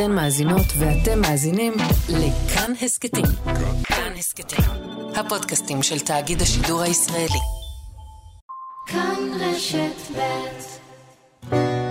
[0.00, 1.72] אתן מאזינות ואתם מאזינים
[2.08, 3.24] לכאן הסכתים.
[3.84, 4.64] כאן הסכתים,
[5.16, 7.40] הפודקאסטים של תאגיד השידור הישראלי.
[8.86, 11.87] כאן רשת ב'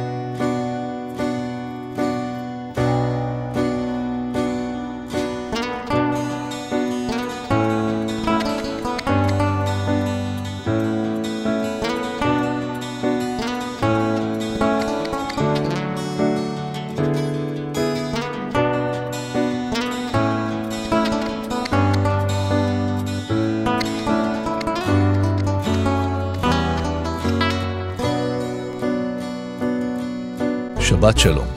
[31.01, 31.47] שבת שלום.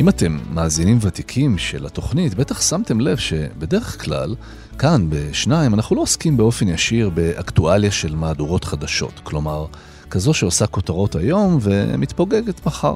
[0.00, 4.34] אם אתם מאזינים ותיקים של התוכנית, בטח שמתם לב שבדרך כלל,
[4.78, 9.20] כאן בשניים, אנחנו לא עוסקים באופן ישיר באקטואליה של מהדורות חדשות.
[9.22, 9.66] כלומר,
[10.10, 12.94] כזו שעושה כותרות היום ומתפוגגת מחר.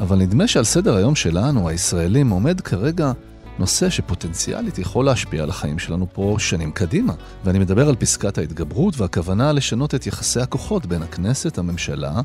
[0.00, 3.12] אבל נדמה שעל סדר היום שלנו, הישראלים, עומד כרגע
[3.58, 7.12] נושא שפוטנציאלית יכול להשפיע על החיים שלנו פה שנים קדימה.
[7.44, 12.20] ואני מדבר על פסקת ההתגברות והכוונה לשנות את יחסי הכוחות בין הכנסת, הממשלה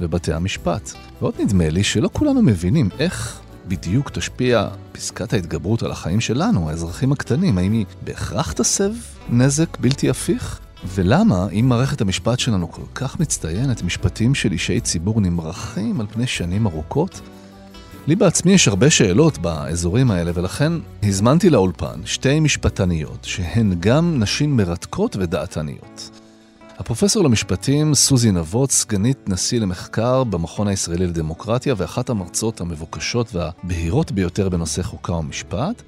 [0.00, 0.92] ובתי המשפט.
[1.20, 7.12] ועוד נדמה לי שלא כולנו מבינים איך בדיוק תשפיע פסקת ההתגברות על החיים שלנו, האזרחים
[7.12, 7.58] הקטנים.
[7.58, 8.92] האם היא בהכרח תסב
[9.30, 10.60] נזק בלתי הפיך?
[10.94, 16.26] ולמה, אם מערכת המשפט שלנו כל כך מצטיינת, משפטים של אישי ציבור נמרחים על פני
[16.26, 17.20] שנים ארוכות?
[18.06, 24.56] לי בעצמי יש הרבה שאלות באזורים האלה, ולכן הזמנתי לאולפן שתי משפטניות, שהן גם נשים
[24.56, 26.21] מרתקות ודעתניות.
[26.82, 34.48] הפרופסור למשפטים סוזי נבות, סגנית נשיא למחקר במכון הישראלי לדמוקרטיה ואחת המרצות המבוקשות והבהירות ביותר
[34.48, 35.82] בנושא חוקה ומשפט,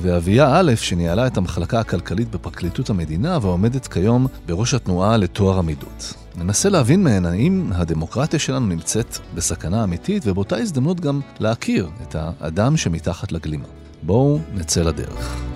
[0.00, 6.14] ואביה א', שניהלה את המחלקה הכלכלית בפרקליטות המדינה ועומדת כיום בראש התנועה לטוהר המידות.
[6.36, 12.76] ננסה להבין מהן האם הדמוקרטיה שלנו נמצאת בסכנה אמיתית, ובאותה הזדמנות גם להכיר את האדם
[12.76, 13.68] שמתחת לגלימה.
[14.02, 15.51] בואו נצא לדרך.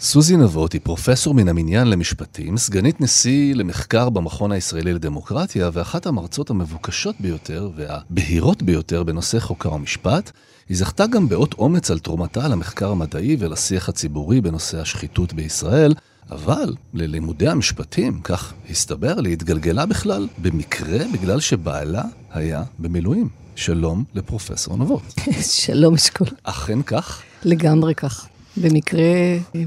[0.00, 6.50] סוזי נבות היא פרופסור מן המניין למשפטים, סגנית נשיא למחקר במכון הישראלי לדמוקרטיה ואחת המרצות
[6.50, 10.30] המבוקשות ביותר והבהירות ביותר בנושא חוקה ומשפט.
[10.68, 15.94] היא זכתה גם באות אומץ על תרומתה למחקר המדעי ולשיח הציבורי בנושא השחיתות בישראל,
[16.30, 22.02] אבל ללימודי המשפטים, כך הסתבר לי, התגלגלה בכלל במקרה בגלל שבעלה
[22.32, 23.28] היה במילואים.
[23.54, 25.02] שלום לפרופסור נבות.
[25.64, 26.28] שלום אשכול.
[26.42, 27.22] אכן כך?
[27.44, 28.28] לגמרי כך.
[28.56, 29.02] במקרה,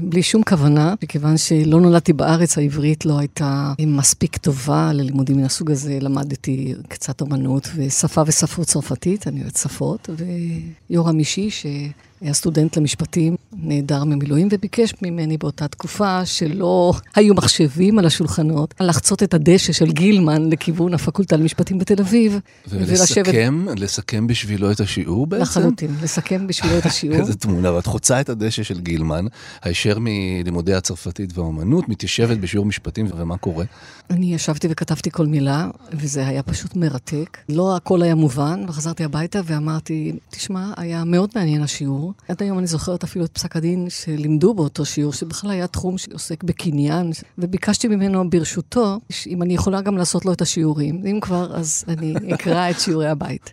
[0.02, 5.70] בלי שום כוונה, מכיוון שלא נולדתי בארץ, העברית לא הייתה מספיק טובה ללימודים מן הסוג
[5.70, 5.98] הזה.
[6.00, 10.10] למדתי קצת אומנות ושפה וספרות צרפתית, אני אוהבת שפות,
[10.90, 11.66] ויורם אישי, ש...
[12.20, 19.22] היה סטודנט למשפטים, נעדר ממילואים, וביקש ממני באותה תקופה שלא היו מחשבים על השולחנות, לחצות
[19.22, 22.38] את הדשא של גילמן לכיוון הפקולטה למשפטים בתל אביב.
[22.68, 23.24] ולסכם,
[23.66, 23.80] ולשבת...
[23.80, 25.42] לסכם בשבילו את השיעור בעצם?
[25.42, 27.16] לחלוטין, לסכם בשבילו את השיעור.
[27.20, 29.26] איזה תמונה, ואת חוצה את הדשא של גילמן,
[29.62, 33.64] הישר מלימודי הצרפתית והאומנות, מתיישבת בשיעור משפטים, ומה קורה?
[34.10, 37.38] אני ישבתי וכתבתי כל מילה, וזה היה פשוט מרתק.
[37.48, 42.09] לא הכל היה מובן, וחזרתי הביתה ואמרתי, תשמע, היה מאוד מעניין השיעור.
[42.28, 46.44] עד היום אני זוכרת אפילו את פסק הדין שלימדו באותו שיעור, שבכלל היה תחום שעוסק
[46.44, 51.02] בקניין, וביקשתי ממנו ברשותו, אם אני יכולה גם לעשות לו את השיעורים.
[51.06, 53.50] אם כבר, אז אני אקרא את שיעורי הבית.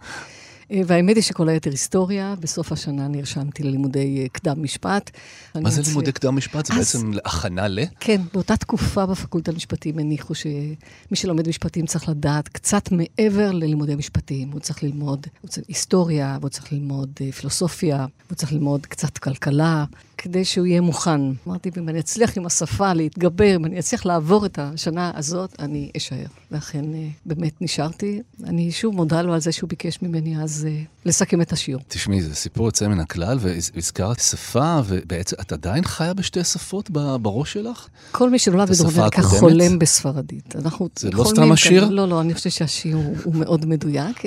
[0.71, 5.11] אה, והאמת היא שכל היתר היסטוריה, בסוף השנה נרשמתי ללימודי אה, קדם משפט.
[5.55, 6.65] מה זה לימודי קדם משפט?
[6.65, 7.79] זה בעצם הכנה ל?
[7.99, 14.51] כן, באותה תקופה בפקולטה למשפטים הניחו שמי שלומד משפטים צריך לדעת קצת מעבר ללימודי משפטים.
[14.51, 19.17] הוא צריך ללמוד הוא צריך היסטוריה, והוא צריך ללמוד אה, פילוסופיה, והוא צריך ללמוד קצת
[19.17, 19.85] כלכלה,
[20.17, 21.21] כדי שהוא יהיה מוכן.
[21.47, 25.91] אמרתי, אם אני אצליח עם השפה להתגבר, אם אני אצליח לעבור את השנה הזאת, אני
[25.97, 26.25] אשאר.
[26.51, 26.85] ואכן,
[27.25, 28.21] באמת נשארתי.
[28.43, 31.81] אני שוב מודה לו על זה שהוא ביקש ממני אז uh, לסכם את השיעור.
[31.87, 36.89] תשמעי, זה סיפור יוצא מן הכלל, והזכרת שפה, ובעצם את עדיין חיה בשתי שפות
[37.21, 37.87] בראש שלך?
[38.11, 40.55] כל מי שנולד בדרום חולם בספרדית.
[40.55, 41.89] אנחנו זה לא סתם השיר?
[41.89, 44.25] לא, לא, אני חושבת שהשיר הוא, הוא מאוד מדויק.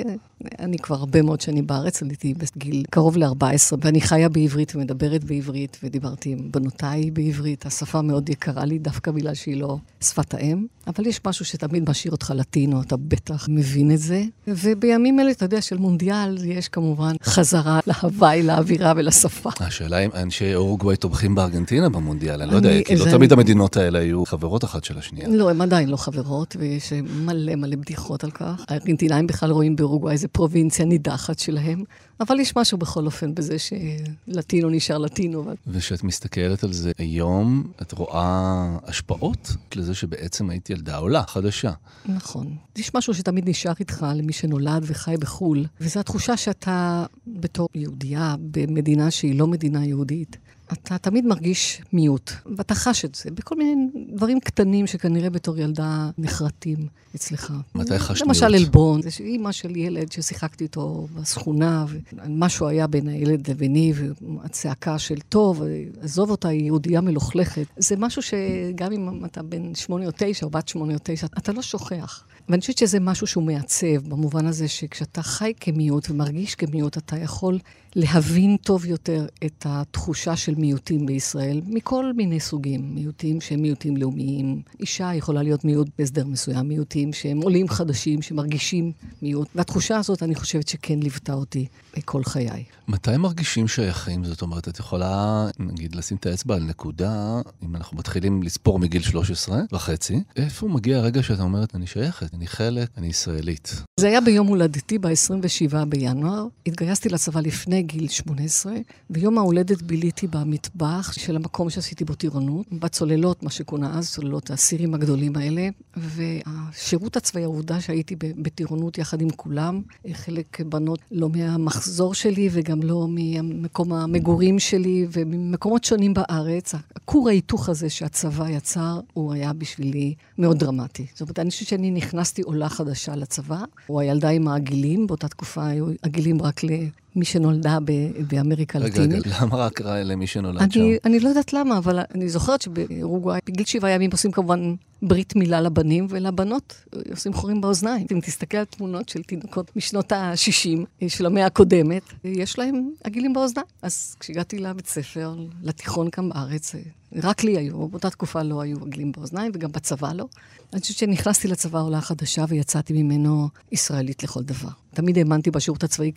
[0.59, 5.77] אני כבר הרבה מאוד שנים בארץ, עליתי בגיל קרוב ל-14, ואני חיה בעברית ומדברת בעברית,
[5.83, 7.65] ודיברתי עם בנותיי בעברית.
[7.65, 10.65] השפה מאוד יקרה לי, דווקא בגלל שהיא לא שפת האם.
[10.87, 14.23] אבל יש משהו שתמיד משאיר אותך לטינו, אתה בטח מבין את זה.
[14.47, 19.49] ובימים אלה, אתה יודע, של מונדיאל, יש כמובן חזרה להוואי, לאווירה ולשפה.
[19.59, 23.99] השאלה אם אנשי אורוגוואי תומכים בארגנטינה במונדיאל, אני לא יודע, כי לא תמיד המדינות האלה
[23.99, 25.27] היו חברות אחת של השנייה.
[25.29, 28.65] לא, הן עדיין לא חברות, ויש מלא מלא בדיחות על כך.
[28.67, 31.83] הארגנטינאים בכלל רואים באורוגוואי איזה פרובינציה נידחת שלהם.
[32.21, 35.45] אבל יש משהו בכל אופן בזה שלטינו נשאר לטינו.
[35.67, 41.71] וכשאת מסתכלת על זה היום, את רואה השפעות לזה שבעצם היית ילדה עולה, חדשה.
[42.05, 42.55] נכון.
[42.77, 49.11] יש משהו שתמיד נשאר איתך למי שנולד וחי בחו"ל, וזו התחושה שאתה, בתור יהודייה, במדינה
[49.11, 50.37] שהיא לא מדינה יהודית,
[50.73, 56.09] אתה תמיד מרגיש מיעוט, ואתה חש את זה בכל מיני דברים קטנים שכנראה בתור ילדה
[56.17, 57.53] נחרטים אצלך.
[57.75, 58.65] מתי חשת למשל מיעוט?
[58.65, 65.19] עלבון, זה אימא של ילד ששיחקתי איתו בשכונה, ומשהו היה בין הילד לביני, והצעקה של
[65.29, 65.61] טוב,
[66.01, 67.65] עזוב אותה, היא יהודייה מלוכלכת.
[67.77, 71.51] זה משהו שגם אם אתה בן שמונה או תשע, או בת שמונה או תשע, אתה
[71.51, 72.23] לא שוכח.
[72.49, 77.59] ואני חושבת שזה משהו שהוא מעצב, במובן הזה שכשאתה חי כמיעוט ומרגיש כמיעוט, אתה יכול
[77.95, 82.95] להבין טוב יותר את התחושה של מיעוטים בישראל, מכל מיני סוגים.
[82.95, 84.61] מיעוטים שהם מיעוטים לאומיים.
[84.79, 88.91] אישה יכולה להיות מיעוט בהסדר מסוים, מיעוטים שהם עולים חדשים, שמרגישים
[89.21, 89.47] מיעוט.
[89.55, 91.65] והתחושה הזאת, אני חושבת שכן ליוותה אותי
[92.05, 92.63] כל חיי.
[92.87, 94.23] מתי מרגישים שייכים?
[94.23, 99.01] זאת אומרת, את יכולה, נגיד, לשים את האצבע על נקודה, אם אנחנו מתחילים לספור מגיל
[99.01, 103.83] 13 וחצי, איפה מגיע הרגע שאת אומרת, אני שייכת, אני חלק, אני ישראלית?
[103.99, 106.47] זה היה ביום הולדתי, ב-27 בינואר.
[106.67, 108.73] התגייסתי לצבא לפני גיל 18,
[109.09, 114.93] ויום ההולדת ביליתי במטבח של המקום שעשיתי בו טירונות, בצוללות, מה שכונה אז, צוללות הסירים
[114.93, 119.81] הגדולים האלה, והשירות הצבאי, העובדה שהייתי בטירונות יחד עם כולם,
[120.13, 127.69] חלק בנות לא מהמחזור שלי וגם לא ממקום המגורים שלי וממקומות שונים בארץ, הכור ההיתוך
[127.69, 131.05] הזה שהצבא יצר, הוא היה בשבילי מאוד דרמטי.
[131.11, 135.67] זאת אומרת, אני חושבת שאני נכנסתי עולה חדשה לצבא, או הילדה עם העגילים, באותה תקופה
[135.67, 136.69] היו עגילים רק ל...
[137.15, 137.91] מי שנולדה ב-
[138.27, 139.27] באמריקה רגע, הלטינית.
[139.27, 140.81] רגע, למה רק רע למי שנולד אני, שם?
[141.05, 145.61] אני לא יודעת למה, אבל אני זוכרת שבאורוגוואי, בגיל שבעה ימים עושים כמובן ברית מילה
[145.61, 146.75] לבנים, ולבנות
[147.11, 148.07] עושים חורים באוזניים.
[148.11, 153.67] אם תסתכל על תמונות של תינוקות משנות ה-60 של המאה הקודמת, יש להם עגילים באוזניים.
[153.81, 156.75] אז כשהגעתי לבית ספר, לתיכון כאן בארץ,
[157.15, 160.25] רק לי היו, באותה תקופה לא היו עגלים באוזניים, וגם בצבא לא.
[160.73, 164.69] אני חושבת שנכנסתי לצבא עולה חדשה ויצאתי ממנו ישראלית לכל דבר.
[164.93, 166.11] תמיד האמנתי בשירות הצבאי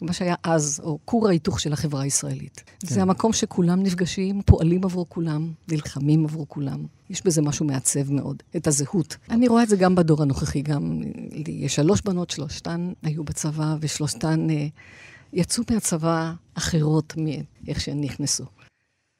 [0.00, 2.62] כמה שהיה אז, או כור ההיתוך של החברה הישראלית.
[2.80, 2.86] כן.
[2.86, 6.84] זה המקום שכולם נפגשים, פועלים עבור כולם, נלחמים עבור כולם.
[7.12, 9.16] יש בזה משהו מעצב מאוד, את הזהות.
[9.30, 11.00] אני רואה את זה גם בדור הנוכחי, גם
[11.30, 14.66] לי יש שלוש בנות, שלושתן היו בצבא, ושלושתן אה,
[15.32, 18.44] יצאו מהצבא אחרות מאיך שהן נכנסו.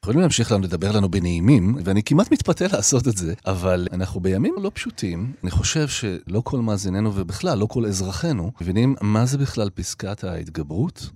[0.03, 4.55] יכולים להמשיך לנו לדבר לנו בנעימים, ואני כמעט מתפתה לעשות את זה, אבל אנחנו בימים
[4.61, 5.33] לא פשוטים.
[5.43, 11.09] אני חושב שלא כל מאזיננו ובכלל, לא כל אזרחינו, מבינים מה זה בכלל פסקת ההתגברות.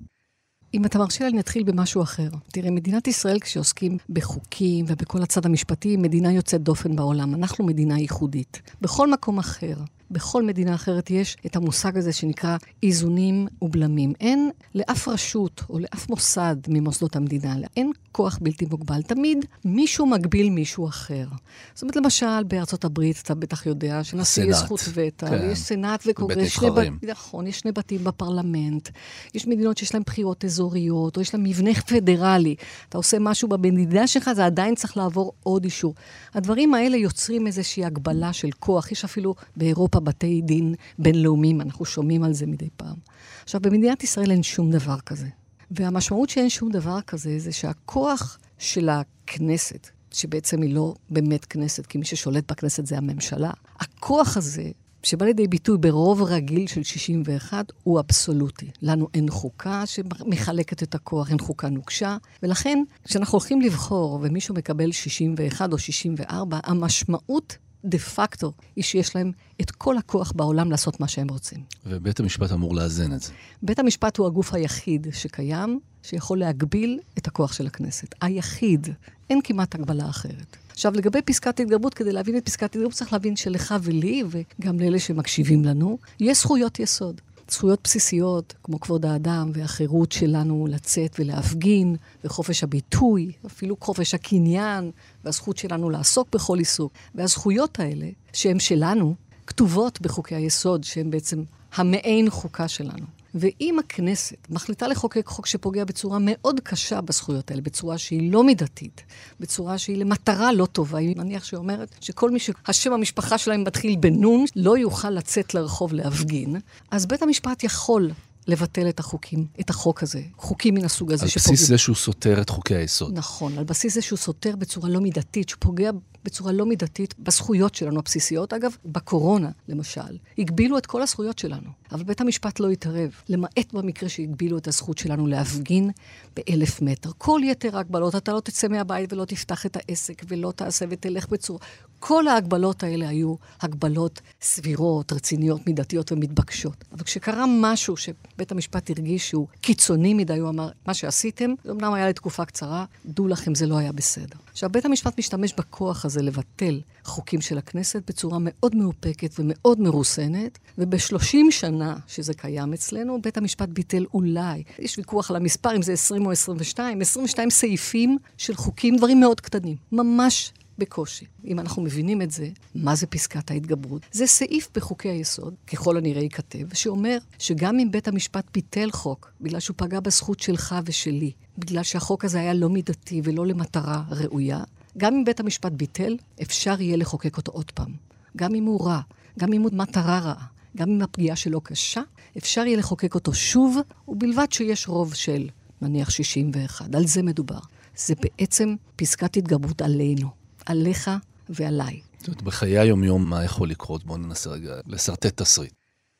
[0.78, 2.30] אם אתה מרשה לי, נתחיל במשהו אחר.
[2.52, 7.36] תראה, מדינת ישראל, כשעוסקים בחוקים ובכל הצד המשפטי, היא מדינה יוצאת דופן בעולם.
[7.36, 8.62] אנחנו מדינה ייחודית.
[8.82, 9.76] בכל מקום אחר,
[10.12, 14.14] בכל מדינה אחרת יש את המושג הזה שנקרא איזונים ובלמים.
[14.20, 19.02] אין לאף רשות או לאף מוסד ממוסדות המדינה, אין כוח בלתי מוגבל.
[19.02, 21.26] תמיד מישהו מגביל מישהו אחר.
[21.74, 25.50] זאת אומרת, למשל, בארצות הברית, אתה בטח יודע שנשיא יש זכות וטו, כן.
[25.52, 26.38] יש סנאט וקונגרס.
[26.38, 27.00] בית נבחרים.
[27.04, 28.90] נכון, יש שני בתים בפרלמנט.
[29.34, 32.56] יש מדינות שיש להן בחירות אזוריות, או יש להן מבנה פדרלי.
[32.90, 35.94] אתה עושה משהו במדינה שלך, זה עדיין צריך לעבור עוד אישור.
[36.34, 38.92] הדברים האלה יוצרים איזושהי הגבלה של כוח.
[38.92, 42.96] יש אפילו באירופה בתי דין בינלאומיים, אנחנו שומעים על זה מדי פעם.
[43.44, 45.28] עכשיו, במדינת ישראל אין שום דבר כזה.
[45.72, 51.98] והמשמעות שאין שום דבר כזה, זה שהכוח של הכנסת, שבעצם היא לא באמת כנסת, כי
[51.98, 54.72] מי ששולט בכנסת זה הממשלה, הכוח הזה
[55.04, 58.72] שבא לידי ביטוי ברוב רגיל של 61, הוא אבסולוטי.
[58.82, 64.92] לנו אין חוקה שמחלקת את הכוח, אין חוקה נוקשה, ולכן כשאנחנו הולכים לבחור ומישהו מקבל
[64.92, 67.58] 61 או 64, המשמעות
[67.88, 71.60] דה פקטו היא שיש להם את כל הכוח בעולם לעשות מה שהם רוצים.
[71.86, 73.32] ובית המשפט אמור לאזן את זה.
[73.62, 78.16] בית המשפט הוא הגוף היחיד שקיים, שיכול להגביל את הכוח של הכנסת.
[78.22, 78.88] היחיד.
[79.30, 80.58] אין כמעט הגבלה אחרת.
[80.72, 85.00] עכשיו, לגבי פסקת התגברות, כדי להבין את פסקת התגברות, צריך להבין שלך ולי, וגם לאלה
[85.00, 87.22] שמקשיבים לנו, יש זכויות יסוד.
[87.52, 94.92] זכויות בסיסיות, כמו כבוד האדם והחירות שלנו לצאת ולהפגין, וחופש הביטוי, אפילו חופש הקניין,
[95.24, 96.92] והזכות שלנו לעסוק בכל עיסוק.
[97.16, 99.16] והזכויות האלה, שהן שלנו,
[99.48, 101.44] כתובות בחוקי היסוד, שהן בעצם
[101.76, 103.17] המעין חוקה שלנו.
[103.36, 109.04] ואם הכנסת מחליטה לחוקק חוק שפוגע בצורה מאוד קשה בזכויות האלה, בצורה שהיא לא מידתית,
[109.40, 114.46] בצורה שהיא למטרה לא טובה, היא נניח שאומרת שכל מי שהשם המשפחה שלהם מתחיל בנון,
[114.56, 116.56] לא יוכל לצאת לרחוב להפגין,
[116.92, 118.12] אז בית המשפט יכול
[118.48, 121.32] לבטל את החוקים, את החוק הזה, חוקים מן הסוג הזה על.
[121.36, 123.18] בסיס זה שהוא סותר את חוקי היסוד.
[123.18, 125.92] נכון, על בסיס זה שהוא סותר בצורה לא מידתית, שהוא פוגע
[126.28, 128.54] בצורה לא מידתית בזכויות שלנו הבסיסיות.
[128.54, 131.70] אגב, בקורונה, למשל, הגבילו את כל הזכויות שלנו.
[131.92, 135.92] אבל בית המשפט לא התערב, למעט במקרה שהגבילו את הזכות שלנו להפגין
[136.36, 137.10] באלף מטר.
[137.18, 141.60] כל יתר ההגבלות, אתה לא תצא מהבית ולא תפתח את העסק ולא תעשה ותלך בצורה...
[142.00, 146.86] כל ההגבלות האלה היו הגבלות סבירות, רציניות, מידתיות ומתבקשות.
[146.92, 151.94] אבל כשקרה משהו שבית המשפט הרגיש שהוא קיצוני מדי, הוא אמר, מה שעשיתם, זה אמנם
[151.94, 154.38] היה לתקופה קצרה, דעו לכם, זה לא היה בסדר.
[154.52, 160.60] עכשיו, בית המשפט משתמש בכוח הזה לבטל חוקים של הכנסת בצורה מאוד מאופקת ומאוד מרוסנת,
[160.78, 165.94] וב-30 שנה שזה קיים אצלנו, בית המשפט ביטל אולי, יש ויכוח על המספר, אם זה
[165.94, 169.76] 20 או 22, 22 סעיפים של חוקים, דברים מאוד קטנים.
[169.92, 171.26] ממש בקושי.
[171.46, 174.02] אם אנחנו מבינים את זה, מה זה פסקת ההתגברות?
[174.12, 179.60] זה סעיף בחוקי היסוד, ככל הנראה ייכתב, שאומר שגם אם בית המשפט ביטל חוק, בגלל
[179.60, 184.64] שהוא פגע בזכות שלך ושלי, בגלל שהחוק הזה היה לא מידתי ולא למטרה ראויה,
[184.98, 187.94] גם אם בית המשפט ביטל, אפשר יהיה לחוקק אותו עוד פעם.
[188.38, 189.02] גם אם הוא רע,
[189.40, 190.46] גם אם הוא מטרה רעה,
[190.78, 192.02] גם אם הפגיעה שלו קשה,
[192.38, 195.50] אפשר יהיה לחוקק אותו שוב, ובלבד שיש רוב של
[195.82, 196.96] נניח 61.
[196.96, 197.60] על זה מדובר.
[197.98, 200.37] זה בעצם פסקת התגברות עלינו.
[200.68, 201.12] עליך
[201.50, 202.00] ועליי.
[202.18, 204.04] זאת אומרת, בחיי היומיום, מה יכול לקרות?
[204.04, 205.74] בואו ננסה רגע לשרטט תסריט.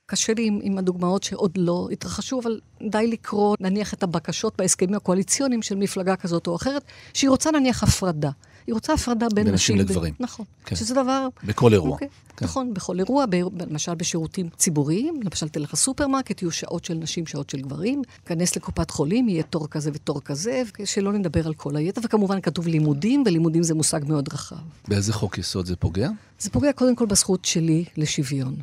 [0.06, 4.96] קשה לי עם, עם הדוגמאות שעוד לא התרחשו, אבל די לקרוא, נניח, את הבקשות בהסכמים
[4.96, 8.32] הקואליציוניים של מפלגה כזאת או אחרת, שהיא רוצה נניח הפרדה.
[8.68, 10.14] היא רוצה הפרדה בין, נשים לגברים.
[10.20, 10.46] נכון.
[10.66, 10.76] כן.
[10.76, 11.28] שזה דבר...
[11.44, 11.92] בכל אירוע.
[11.92, 12.08] אוקיי,
[12.38, 12.46] כן.
[12.46, 13.36] נכון, בכל אירוע, ב,
[13.72, 18.92] למשל בשירותים ציבוריים, למשל תלך לסופרמרקט, יהיו שעות של נשים, שעות של גברים, כנס לקופת
[18.92, 23.64] חולים, יהיה תור כזה ותור כזה, שלא נדבר על כל היתר, וכמובן כתוב לימודים, ולימודים
[23.64, 24.56] זה מושג מאוד רחב.
[24.88, 26.10] באיזה חוק יסוד זה פוגע?
[26.40, 28.56] זה פוגע קודם כל בזכות שלי לשוויון.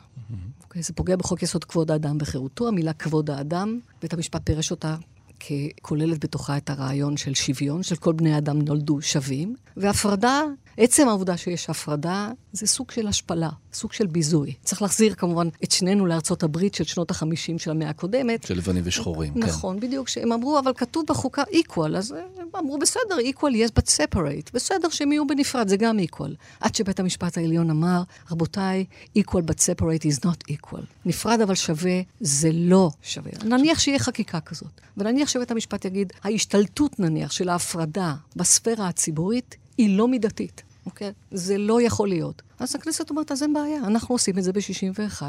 [0.64, 0.82] אוקיי?
[0.82, 2.68] זה פוגע בחוק יסוד כבוד האדם וחירותו.
[2.68, 4.96] המילה כבוד האדם, בית המשפט פירש אותה
[5.40, 10.42] ככוללת בתוכה את הרעיון של שוויון, של כל בני האדם נולדו שווים, והפרדה,
[10.76, 14.54] עצם העובדה שיש הפרדה, זה סוג של השפלה, סוג של ביזוי.
[14.64, 18.42] צריך להחזיר כמובן את שנינו לארצות הברית של שנות החמישים של המאה הקודמת.
[18.42, 19.40] של לבנים ושחורים, כן.
[19.40, 23.86] נכון, בדיוק, שהם אמרו, אבל כתוב בחוקה equal, אז הם אמרו, בסדר, equal, yes, but
[23.86, 24.50] separate.
[24.54, 26.30] בסדר שהם יהיו בנפרד, זה גם equal.
[26.60, 28.84] עד שבית המשפט העליון אמר, רבותיי,
[29.18, 30.82] equal but separate is not equal.
[31.04, 33.32] נפרד אבל שווה, זה לא שווה.
[33.44, 39.98] נניח שיהיה חקיקה כזאת, ונניח שבית המשפט יגיד, ההשתלטות נניח של ההפרדה בספירה הציבורית היא
[39.98, 40.62] לא מידתית.
[40.86, 41.12] אוקיי?
[41.30, 42.42] זה לא יכול להיות.
[42.58, 45.22] אז הכנסת אומרת, אז אין בעיה, אנחנו עושים את זה ב-61,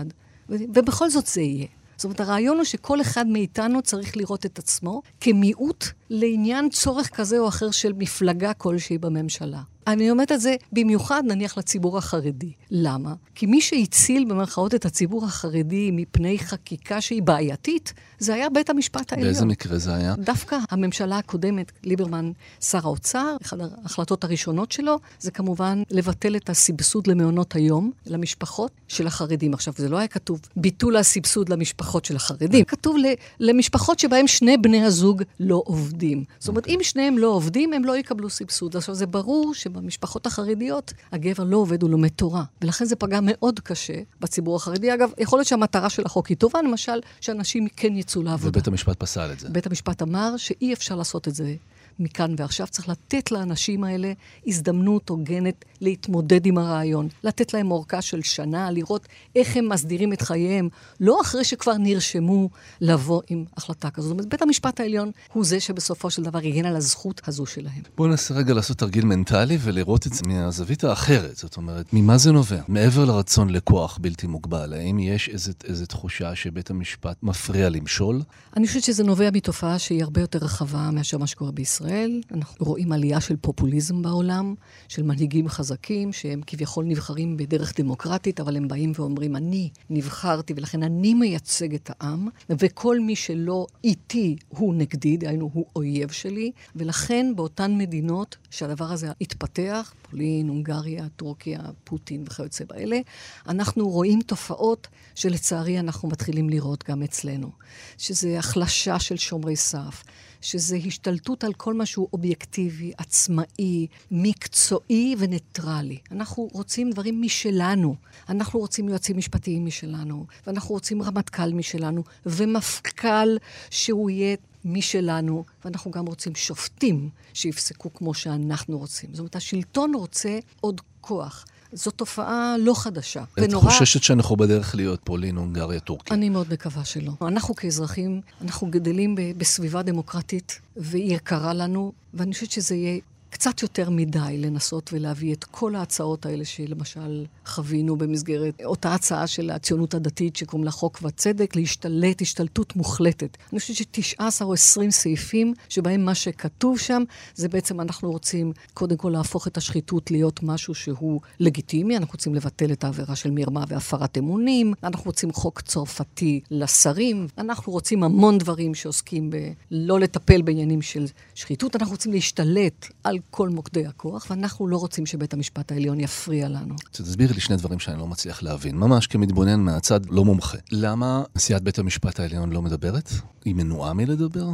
[0.49, 1.67] ו- ובכל זאת זה יהיה.
[1.97, 7.39] זאת אומרת, הרעיון הוא שכל אחד מאיתנו צריך לראות את עצמו כמיעוט לעניין צורך כזה
[7.39, 9.61] או אחר של מפלגה כלשהי בממשלה.
[9.87, 12.51] אני אומרת את זה במיוחד, נניח, לציבור החרדי.
[12.71, 13.13] למה?
[13.35, 19.11] כי מי שהציל במרכאות את הציבור החרדי מפני חקיקה שהיא בעייתית, זה היה בית המשפט
[19.13, 19.27] העליון.
[19.27, 20.15] באיזה מקרה זה היה?
[20.17, 27.07] דווקא הממשלה הקודמת, ליברמן, שר האוצר, אחת ההחלטות הראשונות שלו, זה כמובן לבטל את הסבסוד
[27.07, 29.53] למעונות היום, למשפחות של החרדים.
[29.53, 34.57] עכשיו, זה לא היה כתוב ביטול הסבסוד למשפחות של החרדים, כתוב ל- למשפחות שבהם שני
[34.57, 36.23] בני הזוג לא עובדים.
[36.39, 38.75] זאת אומרת, אם שניהם לא עובדים, הם לא יקבלו סבסוד.
[38.75, 42.43] עכשיו, זה ברור שבמשפחות החרדיות, הגבר לא עובד, הוא לומד תורה.
[42.61, 44.93] ולכן זה פגע מאוד קשה בציבור החרדי.
[44.93, 48.49] אגב, יכול להיות שהמטרה של החוק היא טובה, למשל, שאנשים כן יצאו לעבודה.
[48.49, 49.49] ובית המשפט פסל את זה.
[49.49, 51.55] בית המשפט אמר שאי אפשר לעשות את זה
[51.99, 52.67] מכאן ועכשיו.
[52.67, 54.13] צריך לתת לאנשים האלה
[54.47, 57.07] הזדמנות הוגנת להתמודד עם הרעיון.
[57.23, 62.49] לתת להם אורכה של שנה, לראות איך הם מסדירים את חייהם, לא אחרי שכבר נרשמו
[62.81, 64.05] לבוא עם החלטה כזאת.
[64.05, 67.81] זאת אומרת, בית המשפט העליון הוא זה שבסופו של דבר הגן על הזכות הזו שלהם.
[67.97, 71.37] בואו ננסה רגע לעשות תרגיל מנטלי ולראות את זה מהזווית האחרת.
[71.37, 72.61] זאת אומרת, ממה זה נובע?
[72.67, 78.21] מעבר לרצון לכוח בלתי מוגבל, האם יש איזו, איזו תחושה שבית המשפט מפריע למשול?
[78.57, 81.84] אני חושבת שזה נובע מתופעה שהיא הרבה יותר רחבה מאשר מה שקורה בישראל.
[82.31, 84.55] אנחנו רואים עלייה של פופוליזם בעולם,
[84.87, 90.83] של מנהיגים חזקים, שהם כביכול נבחרים בדרך דמוקרטית, אבל הם באים ואומרים, אני נבחרתי ולכן
[90.83, 97.33] אני מייצג את העם, וכל מי שלא איתי הוא נגדי, דהיינו הוא אויב שלי, ולכן
[97.35, 102.99] באותן מדינות שהדבר הזה התפתח, פולין, הונגריה, טורקיה, פוטין וכיוצא באלה,
[103.47, 107.49] אנחנו רואים תופעות שלצערי אנחנו מתחילים לראות גם אצלנו,
[107.97, 110.03] שזה החלשה של שומרי סף.
[110.45, 115.97] שזה השתלטות על כל מה שהוא אובייקטיבי, עצמאי, מקצועי וניטרלי.
[116.11, 117.95] אנחנו רוצים דברים משלנו.
[118.29, 123.37] אנחנו רוצים יועצים משפטיים משלנו, ואנחנו רוצים רמטכ"ל משלנו, ומפכ"ל
[123.69, 124.35] שהוא יהיה
[124.65, 129.09] משלנו, ואנחנו גם רוצים שופטים שיפסקו כמו שאנחנו רוצים.
[129.13, 131.45] זאת אומרת, השלטון רוצה עוד כוח.
[131.75, 133.23] זו תופעה לא חדשה.
[133.23, 133.71] את ונורא...
[133.71, 136.15] חוששת שאנחנו בדרך להיות פולין, הונגריה, טורקיה.
[136.15, 137.11] אני מאוד מקווה שלא.
[137.21, 143.89] אנחנו כאזרחים, אנחנו גדלים בסביבה דמוקרטית, והיא יקרה לנו, ואני חושבת שזה יהיה קצת יותר
[143.89, 150.35] מדי לנסות ולהביא את כל ההצעות האלה שלמשל חווינו במסגרת אותה הצעה של הציונות הדתית
[150.35, 153.37] שקוראים לה חוק וצדק, להשתלט השתלטות מוחלטת.
[153.51, 157.03] אני חושבת ש-19 או 20 סעיפים שבהם מה שכתוב שם
[157.35, 162.35] זה בעצם אנחנו רוצים קודם כל להפוך את השחיתות להיות משהו שהוא לגיטימי, אנחנו רוצים
[162.35, 168.37] לבטל את העבירה של מרמה והפרת אמונים, אנחנו רוצים חוק צרפתי לשרים, אנחנו רוצים המון
[168.37, 174.67] דברים שעוסקים בלא לטפל בעניינים של שחיתות, אנחנו רוצים להשתלט על כל מוקדי הכוח, ואנחנו
[174.67, 176.75] לא רוצים שבית המשפט העליון יפריע לנו.
[176.91, 180.57] תסבירי לי שני דברים שאני לא מצליח להבין, ממש כמתבונן מהצד, לא מומחה.
[180.71, 183.09] למה נשיאת בית המשפט העליון לא מדברת?
[183.45, 184.47] היא מנועה מלדבר?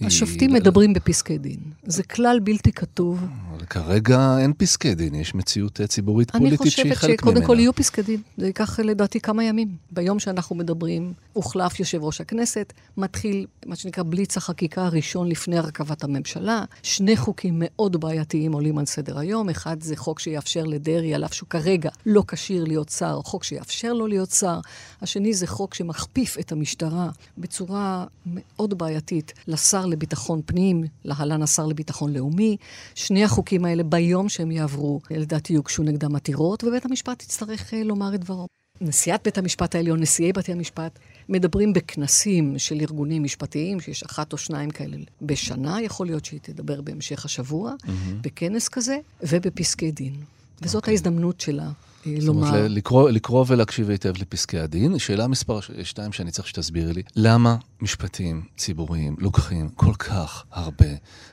[0.00, 0.60] השופטים היא...
[0.60, 1.58] מדברים בפסקי דין.
[1.86, 3.24] זה כלל בלתי כתוב.
[3.50, 6.92] אבל כרגע אין פסקי דין, יש מציאות ציבורית פוליטית שהיא חלק ממנה.
[6.92, 8.20] אני חושבת שקודם כל יהיו פסקי דין.
[8.36, 9.68] זה ייקח לדעתי כמה ימים.
[9.90, 16.04] ביום שאנחנו מדברים, הוחלף יושב ראש הכנסת, מתחיל מה שנקרא בליץ החקיקה הראשון לפני הרכבת
[16.04, 16.64] הממשלה.
[16.82, 19.50] שני חוקים מאוד בעייתיים עולים על סדר היום.
[19.50, 23.92] אחד זה חוק שיאפשר לדרעי, על אף שהוא כרגע לא כשיר להיות שר, חוק שיאפשר
[23.92, 24.60] לו להיות שר.
[25.02, 32.12] השני זה חוק שמכפיף את המשטרה בצורה מאוד בעייתית לשר לביטחון פנים, להלן השר לביטחון
[32.12, 32.56] לאומי.
[32.94, 38.14] שני החוקים האלה, ביום שהם יעברו, לדעתי יוגשו נגדם עתירות, ובית המשפט יצטרך uh, לומר
[38.14, 38.46] את דברו.
[38.80, 44.38] נשיאת בית המשפט העליון, נשיאי בתי המשפט, מדברים בכנסים של ארגונים משפטיים, שיש אחת או
[44.38, 47.90] שניים כאלה בשנה, יכול להיות שהיא תדבר בהמשך השבוע, mm-hmm.
[48.20, 50.14] בכנס כזה, ובפסקי דין.
[50.62, 50.76] וזאת okay.
[50.76, 50.92] אוקיי.
[50.92, 51.70] ההזדמנות שלה
[52.06, 52.46] לומר.
[52.46, 54.98] זאת אומרת, לקרוא, לקרוא ולהקשיב היטב לפסקי הדין.
[54.98, 60.86] שאלה מספר שתיים שאני צריך שתסבירי לי, למה משפטים ציבוריים לוקחים כל כך הרבה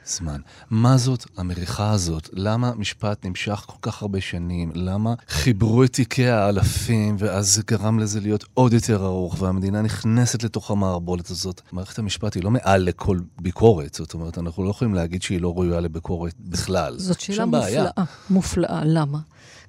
[0.06, 0.39] זמן?
[0.70, 2.30] מה זאת המריחה הזאת?
[2.34, 4.72] למה משפט נמשך כל כך הרבה שנים?
[4.75, 10.44] למה חיברו את תיקי האלפים, ואז זה גרם לזה להיות עוד יותר ארוך, והמדינה נכנסת
[10.44, 11.62] לתוך המערבולת הזאת?
[11.72, 15.53] מערכת המשפט היא לא מעל לכל ביקורת, זאת אומרת, אנחנו לא יכולים להגיד שהיא לא
[15.53, 17.00] ראויה לביקורת בכלל.
[17.00, 17.92] זאת שאלה מופלאה,
[18.30, 18.82] מופלאה.
[18.86, 19.20] למה?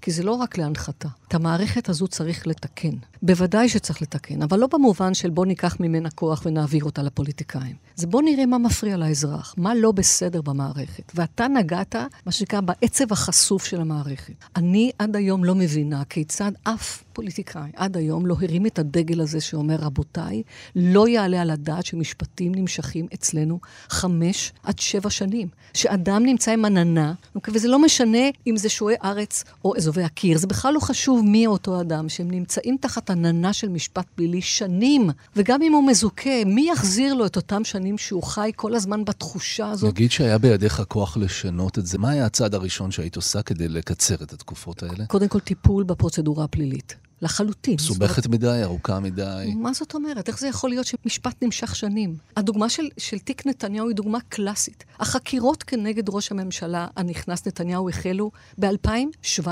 [0.04, 1.08] כי זה לא רק להנחתה.
[1.28, 2.90] את המערכת הזו צריך לתקן.
[3.22, 7.76] בוודאי שצריך לתקן, אבל לא במובן של בוא ניקח ממנה כוח ונעביר אותה לפוליטיקאים.
[7.96, 11.12] זה בוא נראה מה מפריע לאזרח, מה לא בסדר במערכת.
[11.14, 11.96] ואתה נגעת,
[12.26, 14.34] מה שנקרא, בעצב החשוף של המערכת.
[14.56, 19.40] אני עד היום לא מבינה כיצד אף פוליטיקאי עד היום לא הרים את הדגל הזה
[19.40, 20.42] שאומר, רבותיי,
[20.76, 25.48] לא יעלה על הדעת שמשפטים נמשכים אצלנו חמש עד שבע שנים.
[25.74, 27.14] שאדם נמצא עם עננה,
[27.48, 31.46] וזה לא משנה אם זה שועי ארץ או אזובי הקיר, זה בכלל לא חשוב מי
[31.46, 36.68] אותו אדם, שהם נמצאים תחת עננה של משפט פלילי שנים, וגם אם הוא מזוכה, מי
[36.72, 39.90] יחזיר לו את אותם שנים שהוא חי כל הזמן בתחושה הזאת?
[39.92, 44.14] נגיד שהיה בידיך כוח לשנות את זה, מה היה הצעד הראשון שהיית עושה כדי לקצר
[44.14, 45.06] את התקופות האלה?
[45.06, 47.03] קודם כל, טיפול בפרוצדורה הפלילית.
[47.24, 47.74] לחלוטין.
[47.74, 49.52] מסובכת מדי, ארוכה מדי.
[49.56, 50.28] מה זאת אומרת?
[50.28, 52.16] איך זה יכול להיות שמשפט נמשך שנים?
[52.36, 54.84] הדוגמה של, של תיק נתניהו היא דוגמה קלאסית.
[55.00, 59.46] החקירות כנגד ראש הממשלה הנכנס נתניהו החלו ב-2017.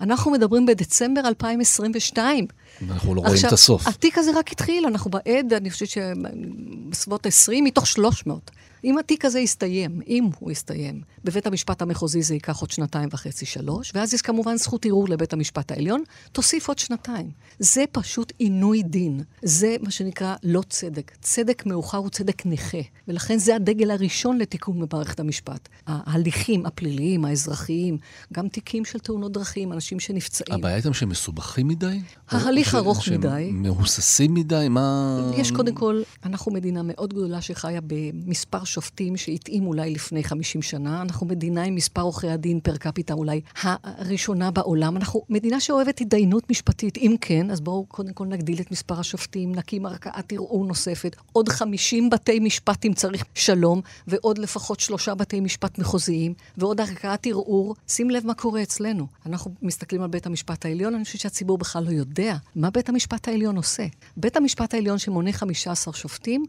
[0.00, 2.46] אנחנו מדברים בדצמבר 2022.
[2.88, 3.86] אנחנו לא עכשיו, רואים את הסוף.
[3.86, 8.50] התיק הזה רק התחיל, אנחנו בעד, אני חושבת שבסביבות 20 מתוך 300.
[8.84, 13.46] אם התיק הזה יסתיים, אם הוא יסתיים, בבית המשפט המחוזי זה ייקח עוד שנתיים וחצי,
[13.46, 17.30] שלוש, ואז יש כמובן זכות ערעור לבית המשפט העליון, תוסיף עוד שנתיים.
[17.58, 19.20] זה פשוט עינוי דין.
[19.42, 21.12] זה מה שנקרא לא צדק.
[21.20, 25.68] צדק מאוחר הוא צדק נכה, ולכן זה הדגל הראשון לתיקון במערכת המשפט.
[25.86, 27.98] ההליכים הפליליים, האזרחיים,
[28.32, 30.58] גם תיקים של תאונות דרכים, אנשים שנפצעים.
[30.58, 32.00] הבעיה איתם שהם מסובכים מדי?
[32.28, 33.28] ההליך ארוך מדי.
[33.28, 34.66] שהם מהוססים מדי?
[34.70, 35.20] מה...
[35.36, 41.02] יש קודם כל, אנחנו מדינה מאוד גדולה שחיה במספר שופטים שהתאים אולי לפני 50 שנה.
[41.02, 44.96] אנחנו מדינה עם מספר עורכי הדין פר קפיטה אולי הראשונה בעולם.
[44.96, 46.96] אנחנו מדינה שאוהבת התדיינות משפטית.
[46.96, 51.48] אם כן, אז בואו קודם כל נגדיל את מספר השופטים, נקים ערכאת ערעור נוספת, עוד
[51.48, 57.74] 50 בתי משפט אם צריך שלום, ועוד לפחות שלושה בתי משפט מחוזיים, ועוד ערכאת ערעור.
[57.88, 59.06] שים לב מה קורה אצלנו.
[59.26, 63.28] אנחנו מסתכלים על בית המשפט העליון, אני חושבת שהציבור בכלל לא יודע מה בית המשפט
[63.28, 63.86] העליון עושה.
[64.16, 66.44] בית המשפט העליון שמונה 15 שופטים,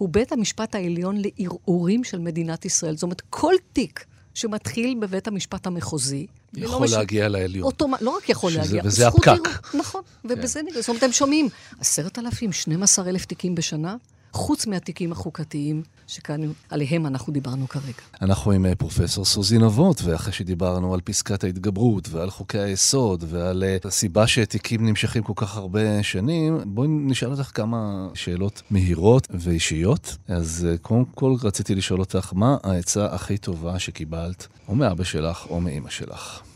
[0.00, 2.94] הוא בית המשפט העליון לערעורים של מדינת ישראל.
[2.94, 6.92] זאת אומרת, כל תיק שמתחיל בבית המשפט המחוזי, יכול מש...
[6.92, 7.66] להגיע לעליון.
[7.66, 7.94] אוטומ...
[8.00, 9.74] לא רק יכול שזה, להגיע, וזה הפקק.
[9.74, 10.66] נכון, ובזה כן.
[10.66, 10.80] נראה.
[10.80, 11.48] זאת אומרת, הם שומעים
[11.80, 13.96] עשרת אלפים, 12 אלף תיקים בשנה,
[14.32, 16.40] חוץ מהתיקים החוקתיים שכאן
[16.70, 18.02] עליהם אנחנו דיברנו כרגע.
[18.22, 23.64] אנחנו עם אה, פרופסור סוזי נבות, ואחרי שדיברנו על פסקת ההתגברות ועל חוקי היסוד ועל
[23.64, 30.16] אה, הסיבה שתיקים נמשכים כל כך הרבה שנים, בואי נשאל אותך כמה שאלות מהירות ואישיות.
[30.28, 35.46] אז אה, קודם כל רציתי לשאול אותך, מה העצה הכי טובה שקיבלת, או מאבא שלך
[35.50, 36.49] או מאימא שלך?